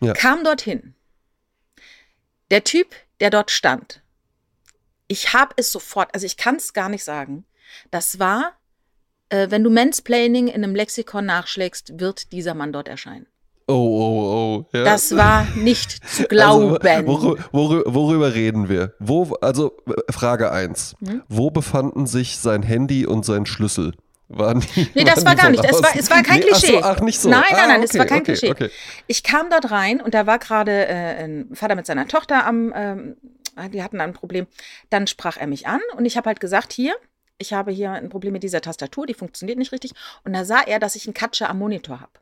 [0.00, 0.12] Ja.
[0.12, 0.94] Kam dorthin.
[2.50, 4.02] Der Typ, der dort stand,
[5.06, 7.44] ich habe es sofort, also ich kann es gar nicht sagen,
[7.90, 8.58] das war,
[9.28, 13.26] äh, wenn du Mansplaining in einem Lexikon nachschlägst, wird dieser Mann dort erscheinen.
[13.66, 14.76] Oh, oh, oh.
[14.76, 14.84] Ja.
[14.84, 16.76] Das war nicht zu glauben.
[16.76, 18.94] Also, worü- worü- worüber reden wir?
[18.98, 19.72] Wo, also,
[20.10, 20.96] Frage 1.
[21.06, 21.22] Hm?
[21.28, 23.94] Wo befanden sich sein Handy und sein Schlüssel?
[24.28, 25.64] War nie, Nee, das war gar nicht.
[25.64, 26.80] Es war, es war kein Nee, ach so, Klischee.
[26.82, 27.28] Ach, nicht so.
[27.28, 28.50] Nein, nein, ah, nein, es okay, war kein okay, Klischee.
[28.50, 28.70] Okay.
[29.06, 32.72] Ich kam dort rein und da war gerade äh, ein Vater mit seiner Tochter am,
[32.74, 33.16] ähm,
[33.72, 34.46] die hatten ein Problem.
[34.90, 36.94] Dann sprach er mich an und ich habe halt gesagt, hier,
[37.38, 39.92] ich habe hier ein Problem mit dieser Tastatur, die funktioniert nicht richtig.
[40.24, 42.12] Und da sah er, dass ich einen Katscher am Monitor habe.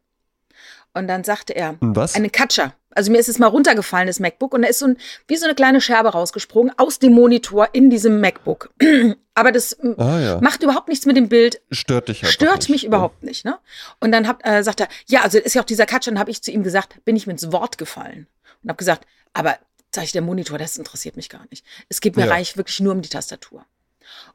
[0.95, 2.15] Und dann sagte er, Was?
[2.15, 2.75] eine Katscher.
[2.95, 5.47] Also mir ist es mal runtergefallen, das MacBook, und da ist so ein, wie so
[5.47, 8.71] eine kleine Scherbe rausgesprungen aus dem Monitor in diesem MacBook.
[9.35, 10.41] Aber das ah ja.
[10.43, 12.69] macht überhaupt nichts mit dem Bild, Stört dich einfach stört nicht.
[12.69, 13.47] mich überhaupt nicht.
[13.47, 13.57] Ne?
[14.01, 16.31] Und dann hab, äh, sagt er, ja, also ist ja auch dieser Katscher, und habe
[16.31, 18.27] ich zu ihm gesagt, bin ich mir ins Wort gefallen.
[18.63, 19.57] Und habe gesagt, aber
[19.95, 21.65] sag ich, der Monitor, das interessiert mich gar nicht.
[21.89, 22.33] Es geht mir Ja.
[22.33, 23.65] reich wirklich nur um die Tastatur.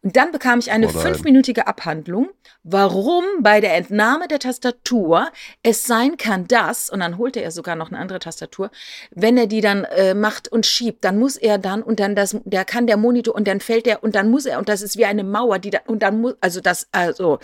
[0.01, 2.29] Und dann bekam ich eine Oh fünfminütige Abhandlung,
[2.63, 5.29] warum bei der Entnahme der Tastatur
[5.63, 8.71] es sein kann, dass, und dann holte er sogar noch eine andere Tastatur,
[9.11, 12.37] wenn er die dann äh, macht und schiebt, dann muss er dann, und dann das,
[12.45, 14.97] der kann der Monitor, und dann fällt er, und dann muss er, und das ist
[14.97, 17.39] wie eine Mauer, die da, und dann muss, also das, also,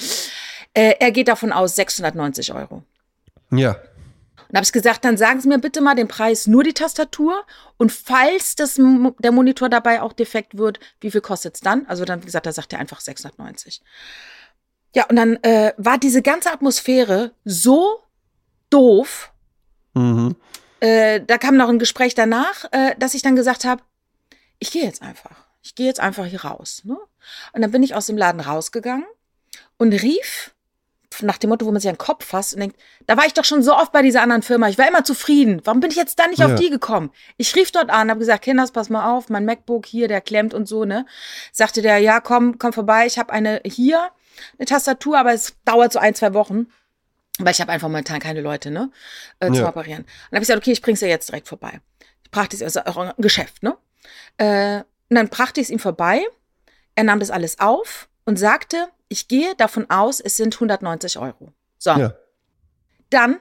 [0.73, 2.83] äh, er geht davon aus 690 Euro.
[3.51, 3.77] Ja.
[4.53, 7.43] Und habe ich gesagt, dann sagen Sie mir bitte mal den Preis nur die Tastatur
[7.77, 11.87] und falls das, der Monitor dabei auch defekt wird, wie viel kostet es dann?
[11.87, 13.81] Also dann, wie gesagt, da sagt er einfach 690.
[14.95, 18.03] Ja, und dann äh, war diese ganze Atmosphäre so
[18.69, 19.33] doof.
[19.95, 20.35] Mhm.
[20.81, 23.81] Äh, da kam noch ein Gespräch danach, äh, dass ich dann gesagt habe,
[24.59, 25.47] ich gehe jetzt einfach.
[25.63, 26.83] Ich gehe jetzt einfach hier raus.
[26.83, 26.95] Ne?
[27.53, 29.07] Und dann bin ich aus dem Laden rausgegangen
[29.77, 30.52] und rief
[31.21, 33.33] nach dem Motto, wo man sich an den Kopf fasst und denkt, da war ich
[33.33, 34.67] doch schon so oft bei dieser anderen Firma.
[34.69, 35.61] Ich war immer zufrieden.
[35.65, 36.47] Warum bin ich jetzt da nicht Ja.
[36.47, 37.11] auf die gekommen?
[37.37, 40.53] Ich rief dort an, habe gesagt, Kinders, pass mal auf, mein MacBook hier, der klemmt
[40.53, 41.05] und so, ne?
[41.51, 43.05] Sagte der, ja, komm, komm vorbei.
[43.05, 44.09] Ich habe eine hier,
[44.57, 46.67] eine Tastatur, aber es dauert so ein, zwei Wochen.
[47.39, 48.91] Weil ich habe einfach momentan keine Leute, ne?
[49.39, 49.67] Äh, Ja.
[49.67, 50.01] Operieren.
[50.03, 51.79] Und dann habe ich gesagt, okay, ich bring's dir jetzt direkt vorbei.
[52.23, 53.75] Ich brachte es, also auch ein Geschäft, ne?
[54.37, 54.77] Äh,
[55.09, 56.23] und dann brachte ich es ihm vorbei.
[56.95, 61.53] Er nahm das alles auf und sagte, ich gehe davon aus, es sind 190 Euro.
[61.77, 61.91] So.
[61.91, 62.13] Ja.
[63.11, 63.39] Dann,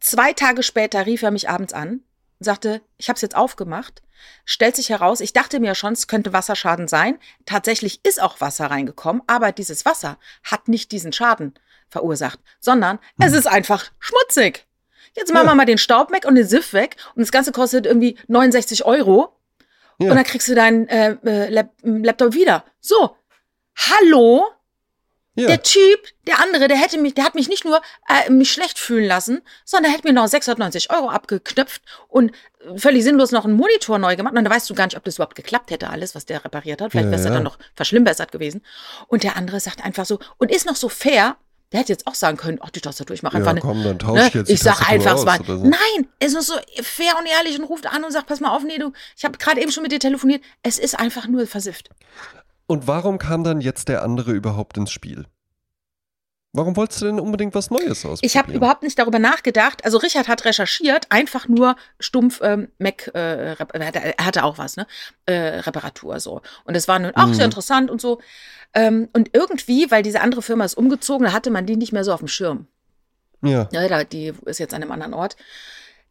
[0.00, 4.02] zwei Tage später, rief er mich abends an und sagte, ich habe es jetzt aufgemacht.
[4.44, 7.18] Stellt sich heraus, ich dachte mir schon, es könnte Wasserschaden sein.
[7.46, 11.54] Tatsächlich ist auch Wasser reingekommen, aber dieses Wasser hat nicht diesen Schaden
[11.88, 14.66] verursacht, sondern es ist einfach schmutzig.
[15.14, 15.52] Jetzt machen Ja.
[15.52, 18.84] wir mal den Staub weg und den Siff weg und das Ganze kostet irgendwie 69
[18.84, 19.36] Euro
[20.00, 20.10] Ja.
[20.10, 22.64] und dann kriegst du deinen äh, äh, Lap Laptop wieder.
[22.80, 23.16] So,
[23.76, 24.44] hallo?
[25.34, 25.46] Ja.
[25.46, 28.78] Der Typ, der andere, der hätte mich, der hat mich nicht nur äh, mich schlecht
[28.78, 32.32] fühlen lassen, sondern er hätte mir noch 690 Euro abgeknöpft und
[32.76, 34.34] völlig sinnlos noch einen Monitor neu gemacht.
[34.36, 36.82] Und da weißt du gar nicht, ob das überhaupt geklappt hätte, alles, was der repariert
[36.82, 36.90] hat.
[36.92, 38.62] Vielleicht Ja, wäre es ja dann noch verschlimmbessert gewesen.
[39.08, 41.36] Und der andere sagt einfach so, und ist noch so fair,
[41.72, 43.60] der hätte jetzt auch sagen können, ach, die Tastatur, ich mache einfach ja, eine.
[43.62, 44.28] komm, dann tausch Ne?
[44.28, 45.64] ich jetzt Ich sag einfach, aus oder so.
[45.64, 48.62] Nein, es ist so fair und ehrlich und ruft an und sagt, pass mal auf,
[48.62, 50.42] nee, du, ich habe gerade eben schon mit dir telefoniert.
[50.62, 51.88] Es ist einfach nur versifft.
[52.66, 55.26] Und warum kam dann jetzt der andere überhaupt ins Spiel?
[56.54, 58.18] Warum wolltest du denn unbedingt was Neues ausprobieren?
[58.22, 59.86] Ich habe überhaupt nicht darüber nachgedacht.
[59.86, 64.86] Also Richard hat recherchiert, einfach nur stumpf ähm, Mac, äh, er, hatte, auch was, ne?
[65.24, 66.42] Äh, Reparatur so.
[66.64, 67.34] Und es war nun auch Mhm.
[67.34, 68.20] sehr interessant und so.
[68.74, 72.04] Ähm, und irgendwie, weil diese andere Firma ist umgezogen, da hatte man die nicht mehr
[72.04, 72.66] so auf dem Schirm.
[73.42, 73.68] Ja.
[73.72, 75.36] Ja, die ist jetzt an einem anderen Ort.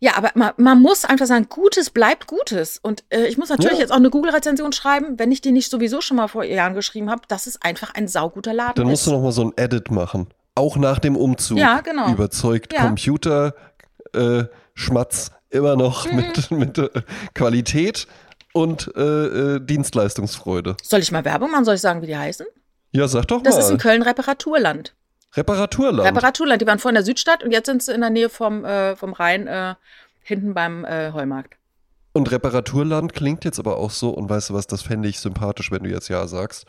[0.03, 2.79] Ja, aber man, man muss einfach sagen, Gutes bleibt Gutes.
[2.81, 3.79] Und äh, ich muss natürlich Ja.
[3.81, 7.11] jetzt auch eine Google-Rezension schreiben, wenn ich die nicht sowieso schon mal vor Jahren geschrieben
[7.11, 8.91] habe, dass es einfach ein sauguter Laden Dann ist.
[8.91, 10.27] musst du noch mal so ein Edit machen.
[10.55, 11.59] Auch nach dem Umzug.
[11.59, 12.11] Ja, genau.
[12.11, 12.81] Überzeugt Ja.
[12.87, 13.53] Computer,
[14.13, 16.15] äh, Schmatz immer noch Mhm.
[16.15, 16.89] mit, mit äh,
[17.35, 18.07] Qualität
[18.53, 20.77] und äh, äh, Dienstleistungsfreude.
[20.81, 21.63] Soll ich mal Werbung machen?
[21.65, 22.47] Soll ich sagen, wie die heißen?
[22.91, 23.61] Ja, sag doch Das mal.
[23.61, 24.95] ist in Köln Reparaturland.
[25.35, 26.07] Reparaturland.
[26.07, 28.65] Reparaturland, die waren vorhin in der Südstadt und jetzt sind sie in der Nähe vom,
[28.65, 29.75] äh, vom Rhein, äh,
[30.21, 31.55] hinten beim äh, Heumarkt.
[32.13, 35.71] und Reparaturland klingt jetzt aber auch so, und weißt du was, das fände ich sympathisch,
[35.71, 36.65] wenn du jetzt ja sagst,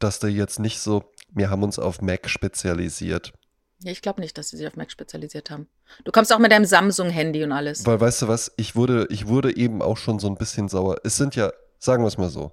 [0.00, 3.32] dass der jetzt nicht so, wir haben uns auf Mac spezialisiert.
[3.80, 5.68] Ja, ich glaube nicht, dass sie sich auf Mac spezialisiert haben.
[6.04, 7.86] Du kommst auch mit deinem Samsung-Handy und alles.
[7.86, 10.96] Weil weißt du was, ich wurde, ich wurde eben auch schon so ein bisschen sauer.
[11.04, 12.52] Es sind ja, sagen wir es mal so,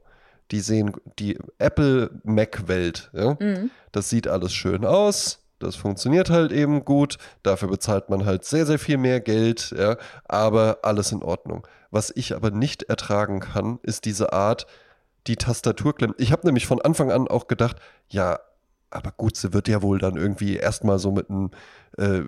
[0.52, 3.38] die sehen die Apple-Mac-Welt, ja?
[3.40, 3.72] Mhm.
[3.92, 5.40] Das sieht alles schön aus.
[5.60, 7.18] Das funktioniert halt eben gut.
[7.44, 9.98] Dafür bezahlt man halt sehr, sehr viel mehr Geld, ja.
[10.26, 11.68] Aber alles in Ordnung.
[11.92, 14.66] Was ich aber nicht ertragen kann, ist diese Art,
[15.28, 16.16] die Tastatur klemmt.
[16.18, 17.78] Ich habe nämlich von Anfang an auch gedacht,
[18.10, 18.40] ja,
[18.92, 21.52] aber gut, sie wird ja wohl dann irgendwie erstmal so mit einem
[21.98, 22.22] äh,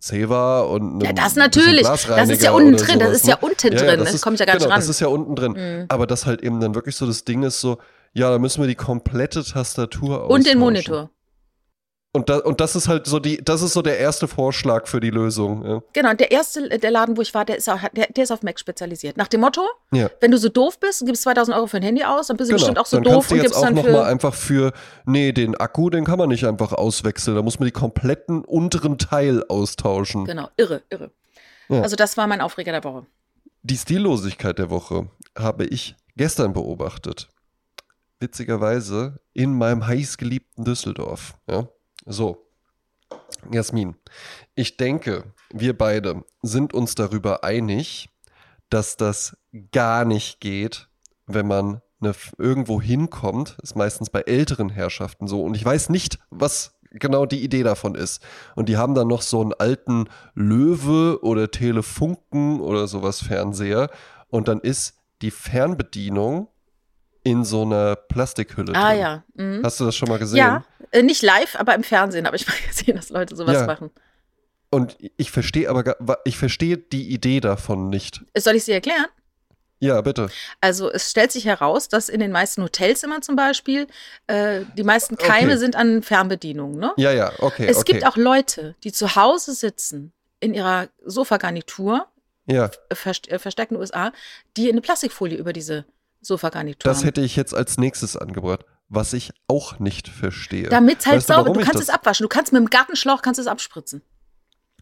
[0.00, 1.82] Zewa und einem Ja, das natürlich.
[1.82, 2.98] Das ist ja unten drin.
[2.98, 3.40] Das sowas, ist ja ne?
[3.42, 3.98] unten Ja, ja, drin.
[4.00, 4.80] das Das, ich ja gar genau, nicht ran.
[4.80, 5.52] Das ist ja unten drin.
[5.52, 5.86] Mhm.
[5.88, 7.78] Aber das halt eben dann wirklich so das Ding ist so,
[8.12, 10.58] ja, da müssen wir die komplette Tastatur und den.
[10.58, 11.10] Monitor.
[12.14, 15.00] Und, da, und das ist halt so die, das ist so der erste Vorschlag für
[15.00, 15.64] die Lösung.
[15.64, 15.82] Ja.
[15.94, 18.42] Genau, der erste, der Laden, wo ich war, der ist, auch, der, der ist auf
[18.42, 19.16] Mac spezialisiert.
[19.16, 20.10] Nach dem Motto, Ja.
[20.20, 22.50] wenn du so doof bist, und gibst 2000 Euro für ein Handy aus, dann bist
[22.50, 23.08] du bestimmt auch so Genau.
[23.08, 24.04] dann doof du und gibst auch dann nochmal für.
[24.04, 24.72] einfach für,
[25.06, 27.34] nee, den Akku, den kann man nicht einfach auswechseln.
[27.34, 30.26] Da muss man die kompletten unteren Teil austauschen.
[30.26, 31.10] Genau, irre, irre.
[31.70, 31.80] Ja.
[31.80, 33.06] Also das war mein Aufreger der Woche.
[33.62, 35.06] Die Stillosigkeit der Woche
[35.38, 37.28] habe ich gestern beobachtet.
[38.20, 41.34] Witzigerweise in meinem heißgeliebten Düsseldorf.
[41.48, 41.68] Ja?
[42.04, 42.46] So,
[43.50, 43.96] Jasmin,
[44.54, 48.08] ich denke, wir beide sind uns darüber einig,
[48.70, 49.36] dass das
[49.70, 50.88] gar nicht geht,
[51.26, 53.58] wenn man eine, irgendwo hinkommt.
[53.62, 55.42] Ist meistens bei älteren Herrschaften so.
[55.44, 58.22] Und ich weiß nicht, was genau die Idee davon ist.
[58.54, 63.90] Und die haben dann noch so einen alten Löwe oder Telefunken oder sowas Fernseher.
[64.28, 66.48] Und dann ist die Fernbedienung
[67.24, 69.00] in so einer Plastikhülle Ah drin.
[69.00, 69.24] ja.
[69.34, 69.60] Mhm.
[69.64, 70.38] Hast du das schon mal gesehen?
[70.38, 73.66] Ja, äh, nicht live, aber im Fernsehen habe ich mal gesehen, dass Leute sowas Ja.
[73.66, 73.90] machen.
[74.70, 78.22] Und ich verstehe aber, ich verstehe die Idee davon nicht.
[78.36, 79.06] Soll ich sie erklären?
[79.80, 80.30] Ja, bitte.
[80.60, 83.88] Also es stellt sich heraus, dass in den meisten Hotelzimmern zum Beispiel
[84.28, 85.56] äh, die meisten Keime Okay.
[85.58, 86.78] sind an Fernbedienungen.
[86.78, 86.92] Ne?
[86.96, 87.92] Ja, ja, okay, es okay.
[87.94, 92.06] gibt auch Leute, die zu Hause sitzen in ihrer Sofagarnitur,
[92.46, 94.12] ja, äh, äh, den USA,
[94.56, 95.84] die eine Plastikfolie über diese
[96.22, 97.04] Sofagarnitur das haben.
[97.06, 100.68] hätte ich jetzt als nächstes angebracht, was ich auch nicht verstehe.
[100.68, 102.60] Damit es halt Weißt du, sauber, du ich kannst das- es abwaschen, du kannst mit
[102.62, 104.02] dem Gartenschlauch kannst es abspritzen.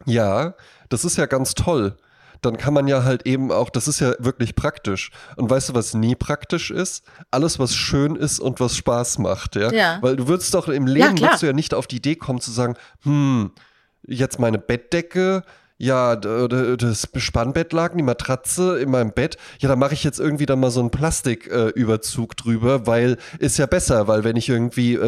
[0.06, 0.54] Ja,
[0.88, 1.96] das ist ja ganz toll.
[2.42, 5.10] Dann kann man ja halt eben auch, das ist ja wirklich praktisch.
[5.36, 7.04] Und weißt du, was nie praktisch ist?
[7.30, 9.70] Alles, was schön ist und was Spaß macht, ja?
[9.70, 9.98] Ja.
[10.00, 11.30] Weil du würdest doch im Leben, klar.
[11.30, 13.52] würdest du ja nicht auf die Idee kommen zu sagen, hm,
[14.06, 15.42] jetzt meine Bettdecke,
[15.80, 20.44] ja, das Spannbett lag, die Matratze in meinem Bett, ja, da mache ich jetzt irgendwie
[20.44, 24.94] dann mal so einen Plastiküberzug äh, drüber, weil ist ja besser, weil wenn ich irgendwie
[24.94, 24.98] äh,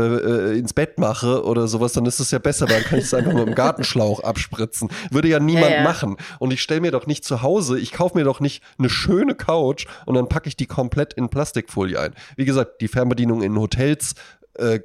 [0.55, 3.05] äh, ins Bett mache oder sowas, dann ist es ja besser, weil dann kann ich
[3.05, 4.89] es einfach mit dem Gartenschlauch abspritzen.
[5.11, 5.83] Würde ja niemand Ja, ja.
[5.85, 6.17] machen.
[6.39, 9.35] Und ich stelle mir doch nicht zu Hause, ich kaufe mir doch nicht eine schöne
[9.35, 12.15] Couch und dann packe ich die komplett in Plastikfolie ein.
[12.37, 14.15] Wie gesagt, die Fernbedienung in Hotels
[14.55, 14.81] äh,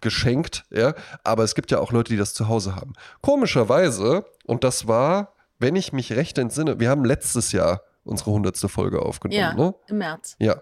[0.00, 0.94] geschenkt, ja,
[1.24, 2.92] aber es gibt ja auch Leute, die das zu Hause haben.
[3.20, 8.68] Komischerweise, und das war, wenn ich mich recht entsinne, wir haben letztes Jahr unsere hundertste
[8.68, 9.74] Folge aufgenommen, Ja, ne?
[9.88, 10.36] im März.
[10.38, 10.56] Ja.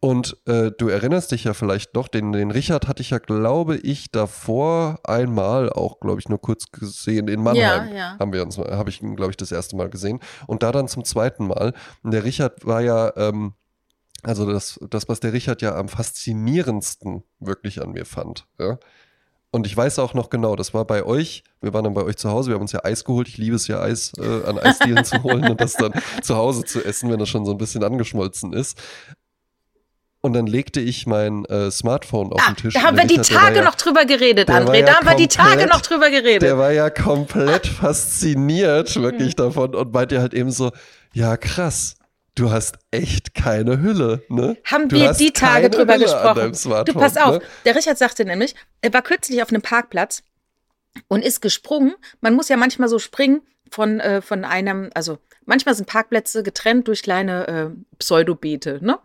[0.00, 3.76] Und äh, du erinnerst dich ja vielleicht noch, den, den Richard hatte ich ja, glaube
[3.76, 7.88] ich, davor einmal auch, glaube ich, nur kurz gesehen in Mannheim.
[7.88, 8.16] Ja, ja.
[8.18, 10.20] Haben wir uns, habe ich ihn, glaube ich, das erste Mal gesehen.
[10.46, 11.72] Und da dann zum zweiten Mal.
[12.02, 13.54] Und der Richard war ja, ähm,
[14.24, 18.46] also das, das, was der Richard ja am faszinierendsten wirklich an mir fand.
[18.58, 18.78] Ja?
[19.50, 22.16] Und ich weiß auch noch genau, das war bei euch, wir waren dann bei euch
[22.16, 23.28] zu Hause, wir haben uns ja Eis geholt.
[23.28, 26.64] Ich liebe es ja, Eis äh, an Eisdielen zu holen und das dann zu Hause
[26.64, 28.76] zu essen, wenn das schon so ein bisschen angeschmolzen ist.
[30.22, 32.74] Und dann legte ich mein äh, Smartphone auf Ah, den Tisch.
[32.74, 34.78] da haben wir die Richard, war Tage ja, noch drüber geredet, André.
[34.78, 36.42] ja da haben wir die Tage noch drüber geredet.
[36.42, 40.72] Der war ja komplett fasziniert wirklich davon und meinte halt eben so,
[41.12, 41.96] ja krass,
[42.34, 44.56] du hast echt keine Hülle, ne?
[44.64, 46.04] haben Du wir die Tage drüber Hülle
[46.52, 46.84] gesprochen.
[46.84, 47.42] Du pass auf, ne?
[47.64, 50.22] der Richard sagte nämlich, er war kürzlich auf einem Parkplatz
[51.08, 51.94] und ist gesprungen.
[52.20, 56.88] Man muss ja manchmal so springen von, äh, von einem, also manchmal sind Parkplätze getrennt
[56.88, 58.98] durch kleine äh, Pseudobeete, ne?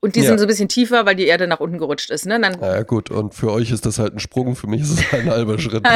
[0.00, 0.28] Und die Ja.
[0.28, 2.40] sind so ein bisschen tiefer, weil die Erde nach unten gerutscht ist, ne?
[2.40, 5.12] Dann, ja, gut, und für euch ist das halt ein Sprung, für mich ist es
[5.12, 5.84] ein halber Schritt.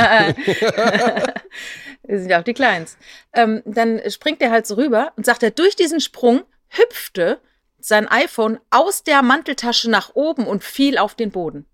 [2.04, 2.96] Wir sind ja auch die Kleins.
[3.32, 6.42] Ähm, dann springt er halt so rüber und sagt er, durch diesen Sprung
[6.72, 7.40] hüpfte
[7.80, 11.66] sein iPhone aus der Manteltasche nach oben und fiel auf den Boden.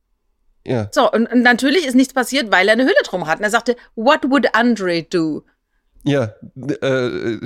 [0.66, 3.38] Ja, So, und, und natürlich ist nichts passiert, weil er eine Hülle drum hat.
[3.38, 5.44] Und er sagte, what would Andre do?
[6.04, 6.32] ja,
[6.82, 7.38] äh,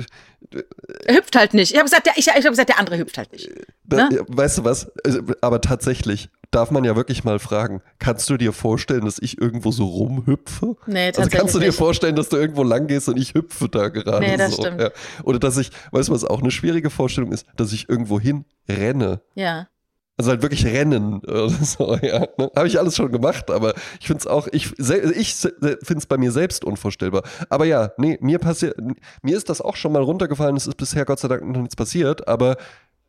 [1.05, 1.71] Er hüpft halt nicht.
[1.71, 3.49] Ich habe gesagt, der, ich, ich hab gesagt, der andere hüpft halt nicht.
[3.83, 4.23] Da, Ne?
[4.27, 4.91] Weißt du was?
[5.03, 9.39] Also, Aber tatsächlich darf man ja wirklich mal fragen, kannst du dir vorstellen, dass ich
[9.41, 10.75] irgendwo so rumhüpfe?
[10.85, 11.77] Nee, Also tatsächlich kannst du dir nicht.
[11.77, 14.61] vorstellen, dass du irgendwo lang gehst und ich hüpfe da gerade Nee, das so?
[14.63, 14.81] stimmt.
[14.81, 14.89] Ja.
[15.23, 18.45] Oder dass ich, weißt du, was auch eine schwierige Vorstellung ist, dass ich irgendwo hin
[18.69, 19.21] renne.
[19.35, 19.67] Ja.
[20.15, 22.19] Also halt wirklich rennen oder so, ja.
[22.37, 22.51] Ne?
[22.55, 26.05] Habe ich alles schon gemacht, aber ich finde es auch, ich, sel- ich finde es
[26.05, 27.23] bei mir selbst unvorstellbar.
[27.49, 28.75] Aber ja, nee, mir passiert,
[29.23, 31.75] mir ist das auch schon mal runtergefallen, es ist bisher Gott sei Dank noch nichts
[31.75, 32.57] passiert, aber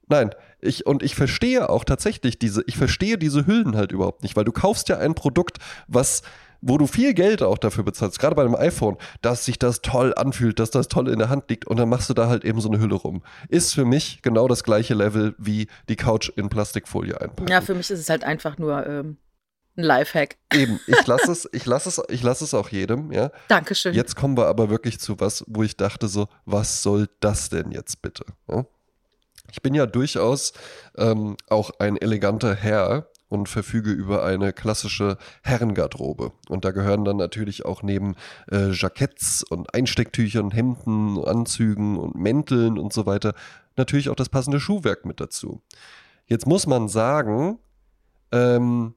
[0.08, 0.30] nein,
[0.64, 4.44] ich, und ich verstehe auch tatsächlich diese, ich verstehe diese Hüllen halt überhaupt nicht, weil
[4.44, 6.22] du kaufst ja ein Produkt, was
[6.66, 10.14] wo du viel Geld auch dafür bezahlst, gerade bei einem iPhone, dass sich das toll
[10.16, 12.58] anfühlt, dass das toll in der Hand liegt und dann machst du da halt eben
[12.58, 13.22] so eine Hülle rum.
[13.50, 17.48] Ist für mich genau das gleiche Level wie die Couch in Plastikfolie einpacken.
[17.48, 19.18] ja, für mich ist es halt einfach nur ähm,
[19.76, 20.38] ein Lifehack.
[20.54, 23.30] Eben, ich lasse es, ich lasse es, ich lasse es auch jedem, ja.
[23.48, 23.94] Dankeschön.
[23.94, 27.72] Jetzt kommen wir aber wirklich zu was, wo ich dachte so, was soll das denn
[27.72, 28.24] jetzt bitte?
[28.48, 28.64] Ja?
[29.52, 30.52] Ich bin ja durchaus
[30.96, 36.32] ähm, auch ein eleganter Herr und verfüge über eine klassische Herrengarderobe.
[36.48, 38.14] Und da gehören dann natürlich auch neben
[38.50, 43.34] äh, Jacketts und Einstecktüchern, Hemden, Anzügen und Mänteln und so weiter
[43.76, 45.62] natürlich auch das passende Schuhwerk mit dazu.
[46.26, 47.58] Jetzt muss man sagen,
[48.32, 48.94] ähm,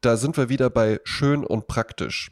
[0.00, 2.30] da sind wir wieder bei schön und praktisch.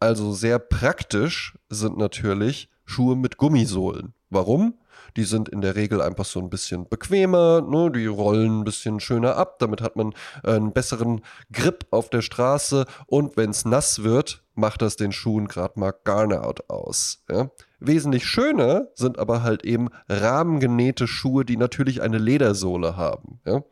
[0.00, 4.14] Also sehr praktisch sind natürlich Schuhe mit Gummisohlen.
[4.30, 4.74] Warum?
[5.16, 7.90] Die sind in der Regel einfach so ein bisschen bequemer, ne?
[7.90, 10.12] die rollen ein bisschen schöner ab, damit hat man
[10.44, 11.22] äh, einen besseren
[11.52, 15.94] Grip auf der Straße und wenn es nass wird, macht das den Schuhen gerade mal
[16.04, 17.24] gar nicht aus.
[17.30, 17.50] Ja?
[17.80, 23.40] Wesentlich schöner sind aber halt eben rahmengenähte Schuhe, die natürlich eine Ledersohle haben.
[23.46, 23.62] Ja?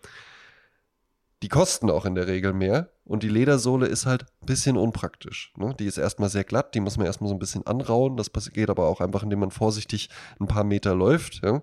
[1.42, 5.52] Die kosten auch in der Regel mehr und die Ledersohle ist halt ein bisschen unpraktisch.
[5.56, 5.74] Ne?
[5.78, 8.16] Die ist erstmal sehr glatt, die muss man erstmal so ein bisschen anrauen.
[8.16, 11.42] Das geht aber auch einfach, indem man vorsichtig ein paar Meter läuft.
[11.44, 11.62] Ja?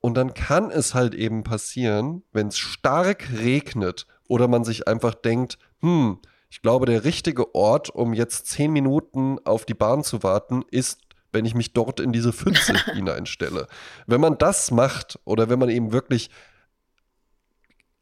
[0.00, 5.14] Und dann kann es halt eben passieren, wenn es stark regnet oder man sich einfach
[5.14, 6.18] denkt, hm,
[6.50, 11.00] ich glaube, der richtige Ort, um jetzt zehn Minuten auf die Bahn zu warten, ist
[11.32, 13.66] wenn ich mich dort in diese Pfütze hineinstelle.
[14.06, 16.30] Wenn man das macht oder wenn man eben wirklich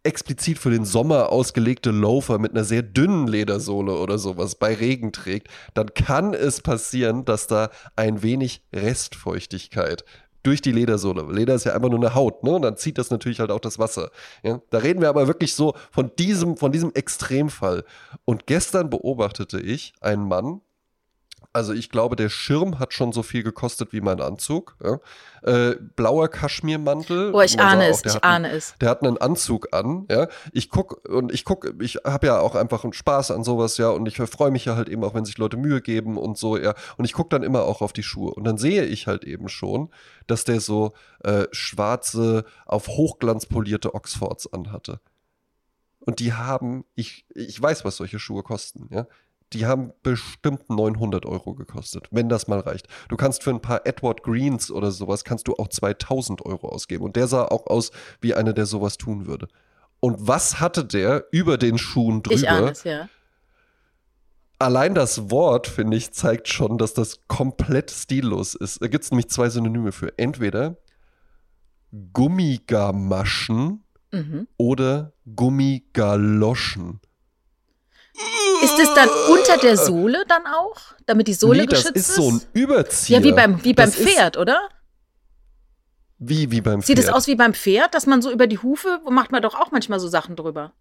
[0.04, 5.12] explizit für den Sommer ausgelegte Loafer mit einer sehr dünnen Ledersohle oder sowas bei Regen
[5.12, 10.04] trägt, dann kann es passieren, dass da ein wenig Restfeuchtigkeit
[10.42, 11.24] durch die Ledersohle.
[11.32, 12.50] Leder ist ja einfach nur eine Haut, ne?
[12.50, 14.10] Und dann zieht das natürlich halt auch das Wasser.
[14.42, 14.60] Ja?
[14.70, 17.84] Da reden wir aber wirklich so von diesem, von diesem Extremfall.
[18.24, 20.60] Und gestern beobachtete ich einen Mann,
[21.52, 24.76] also ich glaube, der Schirm hat schon so viel gekostet wie mein Anzug.
[24.82, 24.98] Ja.
[25.42, 27.32] Äh, blauer Kaschmirmantel.
[27.34, 28.74] Oh, ich ahne es, ich ahne einen, es.
[28.80, 30.28] Der hat einen Anzug an, ja.
[30.52, 33.90] Ich guck und ich guck, ich habe ja auch einfach einen Spaß an sowas, ja.
[33.90, 36.56] Und ich freue mich ja halt eben auch, wenn sich Leute Mühe geben und so,
[36.56, 36.74] ja.
[36.96, 38.32] Und ich gucke dann immer auch auf die Schuhe.
[38.32, 39.90] Und dann sehe ich halt eben schon,
[40.26, 40.92] dass der so
[41.22, 45.00] äh, schwarze, auf Hochglanz polierte Oxfords anhatte.
[46.00, 49.06] Und die haben, ich, ich weiß, was solche Schuhe kosten, ja
[49.52, 52.86] die haben bestimmt 900 Euro gekostet, wenn das mal reicht.
[53.08, 57.04] Du kannst für ein paar Edward Greens oder sowas, kannst du auch 2000 Euro ausgeben.
[57.04, 57.90] Und der sah auch aus
[58.20, 59.48] wie einer, der sowas tun würde.
[60.00, 62.36] Und was hatte der über den Schuhen drüber?
[62.36, 63.08] Ich ahne es, ja.
[64.58, 68.80] Allein das Wort, finde ich, zeigt schon, dass das komplett stillos ist.
[68.80, 70.16] Da gibt es nämlich zwei Synonyme für.
[70.18, 70.76] Entweder
[72.12, 73.82] Gummigamaschen
[74.12, 74.48] mhm.
[74.56, 77.00] oder Gummigaloschen.
[78.62, 80.76] Ist es dann unter der Sohle dann auch?
[81.06, 82.10] Damit die Sohle nee, geschützt ist?
[82.10, 83.18] Das ist so ein Überzieher.
[83.18, 84.68] Ja, wie beim, wie beim Pferd, oder?
[86.18, 86.98] Wie, wie beim Sieht Pferd.
[86.98, 89.54] Sieht es aus wie beim Pferd, dass man so über die Hufe, macht man doch
[89.54, 90.72] auch manchmal so Sachen drüber.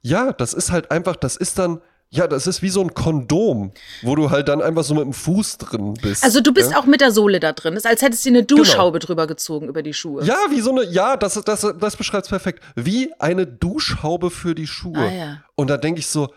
[0.00, 3.72] Ja, das ist halt einfach, das ist dann, ja, das ist wie so ein Kondom,
[4.02, 6.24] wo du halt dann einfach so mit dem Fuß drin bist.
[6.24, 6.78] Also du bist ja?
[6.78, 7.74] auch mit der Sohle da drin.
[7.74, 8.62] Das ist, als hättest du eine genau.
[8.62, 9.06] Duschhaube genau.
[9.06, 10.24] drüber gezogen über die Schuhe.
[10.24, 12.62] Ja, wie so eine, ja, das, das, das beschreibt es perfekt.
[12.76, 14.98] Wie eine Duschhaube für die Schuhe.
[14.98, 15.44] Ah, ja.
[15.54, 16.32] Und da denke ich so,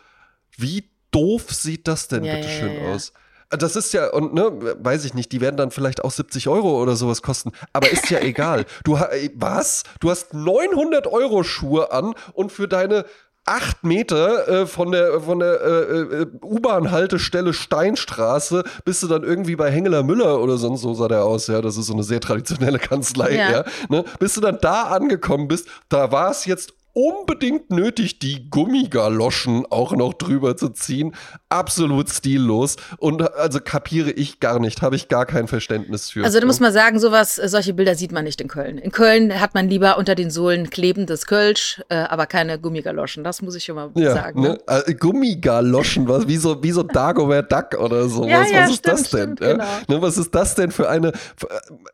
[0.58, 3.14] wie doof sieht das denn ja, bitte schön ja, ja, aus?
[3.50, 6.82] Das ist ja, und ne, weiß ich nicht, die werden dann vielleicht auch 70 Euro
[6.82, 8.66] oder sowas kosten, aber ist ja egal.
[8.84, 9.00] Du
[9.36, 9.84] was?
[10.02, 13.06] Du hast 900 Euro Schuhe an und für deine
[13.48, 19.56] acht Meter äh, von der, von der äh, äh, U-Bahn-Haltestelle Steinstraße bist du dann irgendwie
[19.56, 22.20] bei Hengeler Müller oder sonst so sah der aus, ja, das ist so eine sehr
[22.20, 24.04] traditionelle Kanzlei, ja, ja ne?
[24.20, 29.96] bis du dann da angekommen bist, da war es jetzt unbedingt nötig, die Gummigaloschen auch
[29.96, 31.14] noch drüber zu ziehen.
[31.48, 32.78] Absolut stillos.
[32.98, 36.24] Und also kapiere ich gar nicht, habe ich gar kein Verständnis für.
[36.24, 38.80] Also da muss man sagen, sowas, solche Bilder sieht man nicht in Köln.
[38.80, 43.24] In Köln hat man lieber unter den Sohlen klebendes Kölsch, äh, aber keine Gummigaloschen.
[43.24, 44.42] Das muss ich schon mal ja, sagen.
[44.42, 44.48] Ne?
[44.48, 44.84] Ne?
[44.88, 48.32] Äh, Gummigaloschen, was, wie so, wie so Dagobert Duck oder sowas.
[48.32, 49.36] Ja, ja, was ist stimmt, das denn?
[49.36, 49.66] Stimmt, genau.
[49.88, 51.14] ne, was ist das denn für eine äh,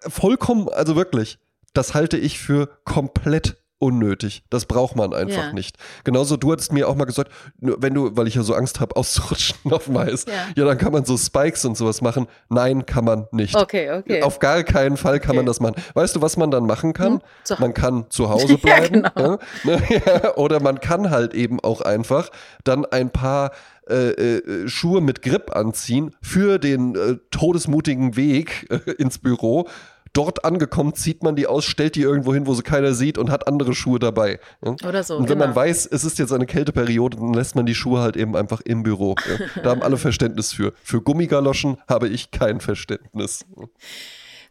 [0.08, 1.40] vollkommen, also wirklich,
[1.74, 4.44] das halte ich für komplett unnötig.
[4.50, 5.54] Das braucht man einfach ja.
[5.54, 5.78] nicht.
[6.06, 8.96] Genauso, du hattest mir auch mal gesagt, wenn du, weil ich ja so Angst habe,
[8.96, 10.34] auszurutschen auf dem Eis, ja.
[10.56, 10.66] ja.
[10.66, 12.28] dann kann man so Spikes und sowas machen.
[12.50, 13.56] Nein, kann man nicht.
[13.56, 14.24] Okay, okay.
[14.24, 15.38] Auf gar keinen Fall kann okay.
[15.38, 15.76] man das machen.
[15.94, 17.22] Weißt du, was man dann machen kann?
[17.50, 17.58] Hm?
[17.60, 19.04] Man kann zu Hause bleiben.
[19.04, 19.40] ja, genau.
[19.64, 19.82] Ne?
[20.38, 22.30] oder man kann halt eben auch einfach
[22.64, 23.52] dann ein paar
[23.90, 29.68] äh, äh, Schuhe mit Grip anziehen für den äh, todesmutigen Weg äh, ins Büro
[30.14, 33.32] Dort angekommen, zieht man die aus, stellt die irgendwo hin, wo sie keiner sieht und
[33.32, 34.40] hat andere Schuhe dabei.
[34.64, 34.76] Ja?
[34.88, 35.18] Oder so.
[35.18, 35.48] Und wenn genau.
[35.48, 38.62] man weiß, es ist jetzt eine Kälteperiode, dann lässt man die Schuhe halt eben einfach
[38.62, 39.16] im Büro.
[39.28, 39.62] Ja?
[39.64, 40.74] Da haben alle Verständnis für.
[40.84, 43.46] Für Gummigaloschen habe ich kein Verständnis.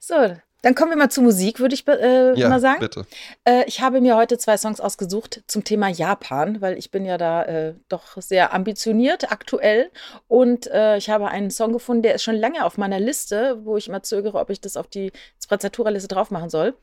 [0.01, 0.15] So,
[0.63, 2.81] dann kommen wir mal zur Musik, würde ich äh, ja, mal sagen.
[2.81, 3.05] Bitte.
[3.45, 7.19] Äh, ich habe mir heute zwei Songs ausgesucht zum Thema Japan, weil ich bin ja
[7.19, 9.91] da äh, doch sehr ambitioniert aktuell.
[10.29, 13.77] Und äh, ich habe einen Song gefunden, der ist schon lange auf meiner Liste, wo
[13.77, 15.11] ich immer zögere, ob ich das auf die
[15.43, 16.75] Sprezzatura-Liste drauf machen soll.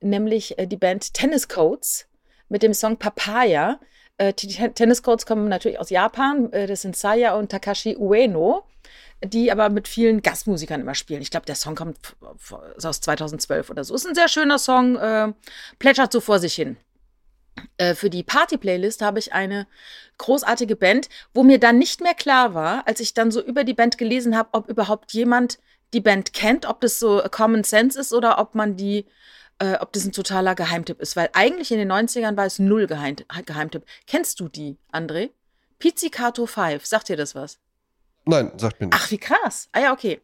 [0.00, 2.08] Nämlich äh, die Band Tennis Coats
[2.48, 3.78] mit dem Song Papaya.
[4.16, 6.50] Äh, die Tenniscourts kommen natürlich aus Japan.
[6.50, 8.64] Das sind Saya und Takashi Ueno,
[9.26, 11.22] die aber mit vielen Gastmusikern immer spielen.
[11.22, 11.98] Ich glaube, der Song kommt
[12.82, 13.94] aus 2012 oder so.
[13.94, 15.32] Ist ein sehr schöner Song, äh,
[15.78, 16.76] plätschert so vor sich hin.
[17.78, 19.66] Äh, für die Party-Playlist habe ich eine
[20.18, 23.74] großartige Band, wo mir dann nicht mehr klar war, als ich dann so über die
[23.74, 25.58] Band gelesen habe, ob überhaupt jemand
[25.94, 29.06] die Band kennt, ob das so Common Sense ist oder ob man die,
[29.58, 31.16] äh, ob das ein totaler Geheimtipp ist.
[31.16, 33.16] Weil eigentlich in den 90ern war es null Geheim
[33.46, 33.84] Geheimtipp.
[34.06, 35.30] Kennst du die, André?
[35.78, 37.58] Pizzicato 5, sagt dir das was?
[38.26, 38.98] Nein, sagt mir nicht.
[39.00, 39.68] Ach, wie krass.
[39.72, 40.20] Ah ja, okay.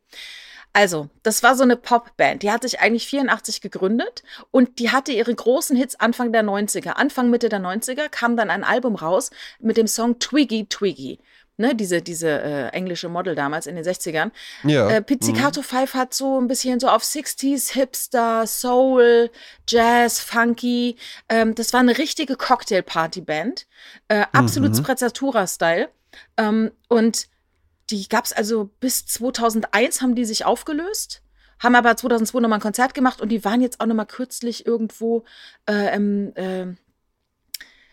[0.75, 2.43] Also, das war so eine Popband.
[2.43, 6.91] Die hat sich eigentlich 84 gegründet und die hatte ihre großen Hits Anfang der 90er.
[6.93, 9.31] Anfang, Mitte der 90er kam dann ein Album raus
[9.61, 11.19] mit dem Song Twiggy Twiggy.
[11.59, 14.31] Ne, diese, diese äh, englische Model damals in den 60ern.
[14.65, 14.89] Ja.
[14.89, 15.65] Äh, Pizzicato mhm.
[15.65, 19.31] 5 hat so ein bisschen so auf 60s, Hipster, Soul,
[19.69, 20.97] Jazz, Funky.
[21.29, 23.67] Ähm, das war eine richtige Cocktail-Party-Band.
[24.09, 24.77] Äh, absolut mhm.
[24.77, 25.91] Sprezzatura-Style.
[26.39, 27.29] Ähm, und
[27.93, 31.23] die gab es also bis 2001 haben die sich aufgelöst,
[31.61, 35.25] haben aber 2002 nochmal ein Konzert gemacht und die waren jetzt auch nochmal kürzlich irgendwo
[35.69, 36.75] äh, im, äh,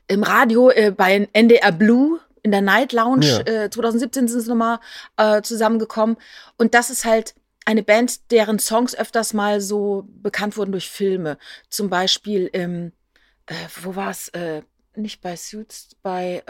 [0.07, 3.43] im Radio äh, bei NDR Blue in der Night Lounge.
[3.45, 3.69] Ja.
[3.69, 4.79] 2017 äh, sind sie nochmal
[5.17, 6.15] äh, zusammengekommen
[6.57, 7.35] und das ist halt
[7.65, 11.37] eine Band, deren Songs öfters mal so bekannt wurden durch Filme.
[11.69, 12.93] Zum Beispiel im,
[13.45, 14.31] äh, wo war es?
[14.95, 16.43] nicht bei Suits, bei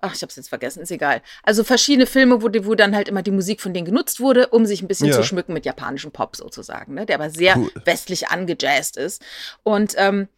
[0.00, 1.22] Ach, ich habe es jetzt vergessen, ist egal.
[1.42, 4.66] Also verschiedene Filme, wo, wo dann halt immer die Musik von denen genutzt wurde, um
[4.66, 5.14] sich ein bisschen ja.
[5.14, 7.06] zu schmücken mit japanischem Pop sozusagen, ne?
[7.06, 7.70] der aber sehr cool.
[7.84, 9.22] westlich angejazzt ist.
[9.62, 10.28] Und ähm,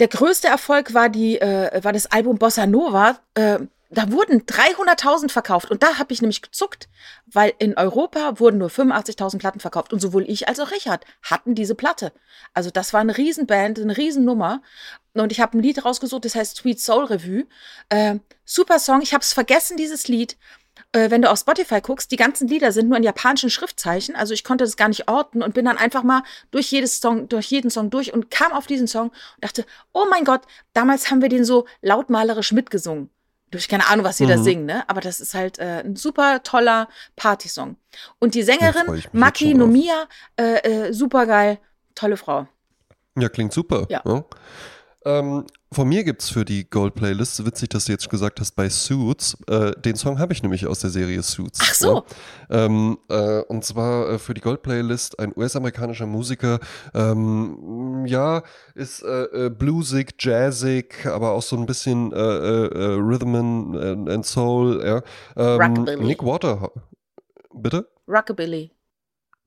[0.00, 3.18] der größte Erfolg war, die, äh, war das Album Bossa Nova.
[3.34, 3.60] Äh,
[3.90, 6.88] da wurden 300.000 verkauft und da habe ich nämlich gezuckt,
[7.26, 11.56] weil in Europa wurden nur 85.000 Platten verkauft und sowohl ich als auch Richard hatten
[11.56, 12.12] diese Platte.
[12.54, 14.62] Also das war eine Riesenband, eine Riesennummer
[15.14, 17.46] und ich habe ein Lied rausgesucht, das heißt Sweet Soul Revue.
[17.88, 20.38] Äh, super Song, ich habe es vergessen, dieses Lied.
[20.92, 24.34] Äh, wenn du auf Spotify guckst, die ganzen Lieder sind nur in japanischen Schriftzeichen, also
[24.34, 26.22] ich konnte das gar nicht orten und bin dann einfach mal
[26.52, 30.06] durch jedes Song, durch jeden Song durch und kam auf diesen Song und dachte, oh
[30.08, 30.42] mein Gott,
[30.74, 33.10] damals haben wir den so lautmalerisch mitgesungen.
[33.50, 34.28] Durch keine Ahnung, was sie mhm.
[34.28, 34.88] da singen, ne?
[34.88, 37.76] Aber das ist halt äh, ein super toller Partysong.
[38.18, 41.58] Und die Sängerin Maki Nomiya, äh, äh, super geil,
[41.94, 42.46] tolle Frau.
[43.18, 43.86] Ja, klingt super.
[43.88, 44.02] Ja.
[44.06, 44.24] ja.
[45.04, 48.68] Ähm, von mir gibt es für die Gold-Playlist, witzig, dass du jetzt gesagt hast, bei
[48.68, 49.36] Suits.
[49.48, 51.60] Äh, den Song habe ich nämlich aus der Serie Suits.
[51.62, 52.04] Ach so.
[52.48, 52.64] Ja?
[52.64, 56.58] Ähm, äh, und zwar äh, für die Gold-Playlist ein US-amerikanischer Musiker.
[56.92, 58.42] Ähm, ja,
[58.74, 64.82] ist äh, äh, bluesig, jazzig, aber auch so ein bisschen äh, Rhythm and, and, Soul.
[64.84, 65.02] Ja.
[65.36, 66.72] Ähm, Nick Water.
[67.54, 67.88] Bitte?
[68.08, 68.72] Rockabilly.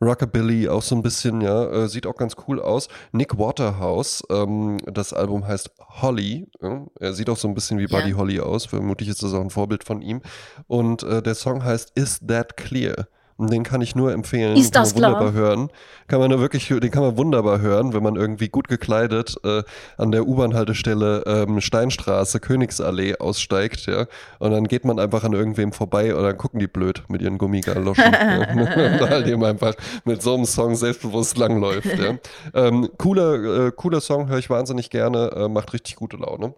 [0.04, 2.88] Rockabilly auch so ein bisschen, ja, äh, sieht auch ganz cool aus.
[3.12, 6.48] Nick Waterhouse, ähm, das Album heißt Holly.
[6.62, 6.86] Ja?
[7.00, 8.18] Er sieht auch so ein bisschen wie Buddy ja.
[8.18, 8.66] Holly aus.
[8.66, 10.22] Vermutlich ist das auch ein Vorbild von ihm.
[10.68, 13.08] Und äh, der Song heißt Is That Clear?
[13.36, 14.56] Und den kann ich nur empfehlen.
[14.56, 15.70] Ist das kann man wunderbar hören.
[16.08, 19.64] Kann man nur wirklich, den kann man wunderbar hören, wenn man irgendwie gut gekleidet äh,
[19.98, 24.06] an der U-Bahn-Haltestelle ähm, Steinstraße, Königsallee aussteigt, ja.
[24.40, 27.38] Und dann geht man einfach an irgendwem vorbei und dann gucken die blöd mit ihren
[27.38, 28.04] Gummigaloschen.
[28.14, 28.54] ja.
[28.54, 29.74] Und halt eben einfach
[30.06, 32.18] mit so einem Song selbstbewusst langläuft, ja.
[32.54, 36.54] Ähm, cooler, äh, cooler Song, höre ich wahnsinnig gerne, äh, macht richtig gute Laune.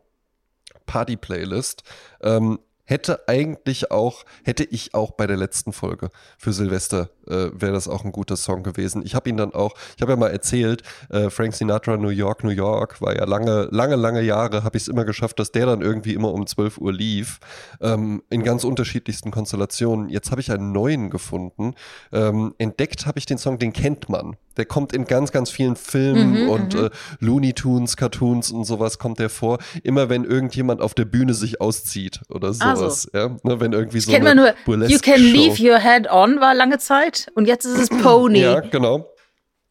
[0.85, 1.83] Party-Playlist.
[2.21, 7.73] Ähm, hätte eigentlich auch, hätte ich auch bei der letzten Folge für Silvester, äh, wäre
[7.73, 9.03] das auch ein guter Song gewesen.
[9.05, 12.43] Ich habe ihn dann auch, ich habe ja mal erzählt, äh, Frank Sinatra, New York,
[12.43, 15.65] New York, war ja lange, lange, lange Jahre, habe ich es immer geschafft, dass der
[15.65, 17.39] dann irgendwie immer um 12 Uhr lief,
[17.81, 20.09] ähm, in ganz unterschiedlichsten Konstellationen.
[20.09, 21.73] Jetzt habe ich einen neuen gefunden.
[22.11, 24.37] Ähm, entdeckt habe ich den Song, den kennt man.
[24.57, 26.85] Der kommt in ganz, ganz vielen Filmen mhm, und mhm.
[26.85, 26.89] äh,
[27.19, 29.59] Looney Tunes, Cartoons und sowas kommt der vor.
[29.83, 32.81] Immer wenn irgendjemand auf der Bühne sich auszieht oder sowas.
[32.81, 33.09] Also.
[33.13, 33.37] Ja?
[33.43, 34.11] Ne, wenn irgendwie so.
[34.11, 34.53] Ich kenne nur
[34.87, 35.21] You Can.
[35.21, 38.39] Leave Your Head On war lange Zeit und jetzt ist es Pony.
[38.39, 39.09] ja, genau.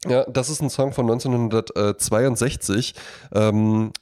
[0.07, 2.95] Ja, das ist ein Song von 1962.
[3.35, 3.93] Ähm,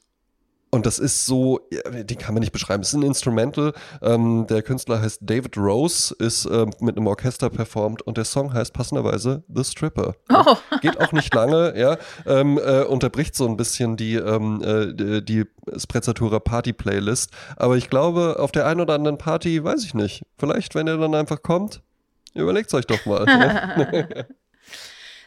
[0.75, 1.61] und das ist so,
[2.05, 2.83] die kann man nicht beschreiben.
[2.83, 3.75] Es ist ein Instrumental.
[4.01, 8.55] Ähm, der Künstler heißt David Rose, ist äh, mit einem Orchester performt und der Song
[8.55, 10.15] heißt passenderweise The Stripper.
[10.31, 10.57] Oh.
[10.81, 11.99] Geht auch nicht lange, ja.
[12.25, 15.45] Ähm, äh, unterbricht so ein bisschen die, ähm, äh, die
[15.77, 17.33] Sprezzatura Party Playlist.
[17.57, 20.23] Aber ich glaube, auf der einen oder anderen Party, weiß ich nicht.
[20.39, 21.83] Vielleicht, wenn er dann einfach kommt,
[22.33, 23.27] überlegt es euch doch mal.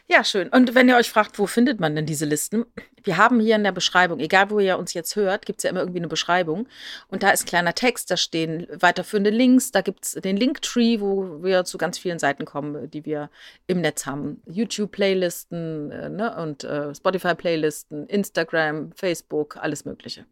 [0.08, 0.48] Ja, schön.
[0.50, 2.64] Und wenn ihr euch fragt, wo findet man denn diese Listen?
[3.02, 5.70] Wir haben hier in der Beschreibung, egal wo ihr uns jetzt hört, gibt es ja
[5.70, 6.68] immer irgendwie eine Beschreibung.
[7.08, 11.42] Und da ist kleiner Text, da stehen weiterführende Links, da gibt es den Linktree, wo
[11.42, 13.30] wir zu ganz vielen Seiten kommen, die wir
[13.66, 14.40] im Netz haben.
[14.46, 16.36] YouTube-Playlisten äh, ne?
[16.36, 20.24] und äh, Spotify-Playlisten, Instagram, Facebook, alles Mögliche.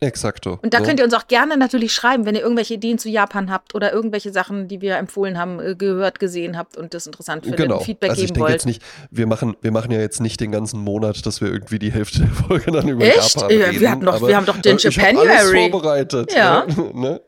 [0.00, 0.58] Exakto.
[0.62, 0.86] Und da ne?
[0.86, 3.92] könnt ihr uns auch gerne natürlich schreiben, wenn ihr irgendwelche Ideen zu Japan habt oder
[3.92, 7.80] irgendwelche Sachen, die wir empfohlen haben, äh, gehört, gesehen habt und das interessant findet, Genau.
[7.80, 8.52] Feedback also ich geben denke wollt.
[8.52, 11.78] jetzt nicht, wir machen, wir machen ja jetzt nicht den ganzen Monat, dass wir irgendwie
[11.78, 13.34] die Hälfte der Folge dann über Echt?
[13.36, 13.80] Japan Ja, reden.
[13.80, 15.70] wir hatten doch- wir haben doch den äh, ich hab alles Japanuary.
[15.70, 16.34] vorbereitet.
[16.34, 16.66] Ja.
[16.66, 16.90] Ne?
[16.94, 17.20] ne?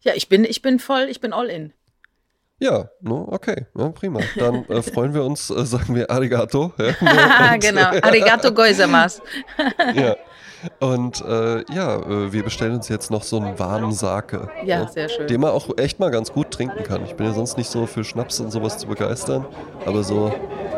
[0.00, 1.72] Ja, ich bin, ich bin voll, ich bin all in.
[2.58, 4.20] Ja, no, okay, ja, prima.
[4.38, 6.72] Dann äh, freuen wir uns, äh, sagen wir Arigato.
[6.78, 6.86] Ja,
[7.54, 7.90] Und, genau.
[8.02, 9.20] Arigato goizamas.
[9.94, 10.16] ja.
[10.80, 14.48] Und äh, ja, äh, wir bestellen uns jetzt noch so einen warmen Sake.
[14.64, 14.88] Ja, ne?
[14.92, 15.26] sehr schön.
[15.26, 17.04] Den man auch echt mal ganz gut trinken kann.
[17.04, 19.46] Ich bin ja sonst nicht so für Schnaps und sowas zu begeistern.
[19.84, 20.32] Aber so,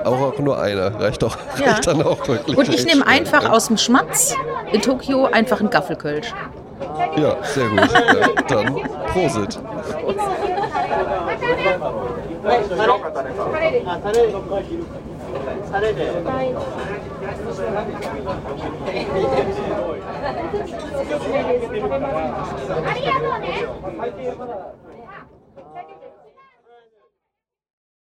[0.04, 1.72] auch, auch nur einer reicht, auch, Ja.
[1.72, 2.56] reicht dann auch wirklich.
[2.56, 3.50] Und ich nehme einfach ja.
[3.50, 4.34] aus dem Schmatz
[4.72, 6.32] in Tokio einfach einen Gaffelkölsch.
[7.16, 7.80] Ja, sehr gut.
[7.80, 8.74] Ja, dann
[9.12, 9.58] Prosit.
[15.28, 15.80] あ
[22.94, 23.62] りがとうね。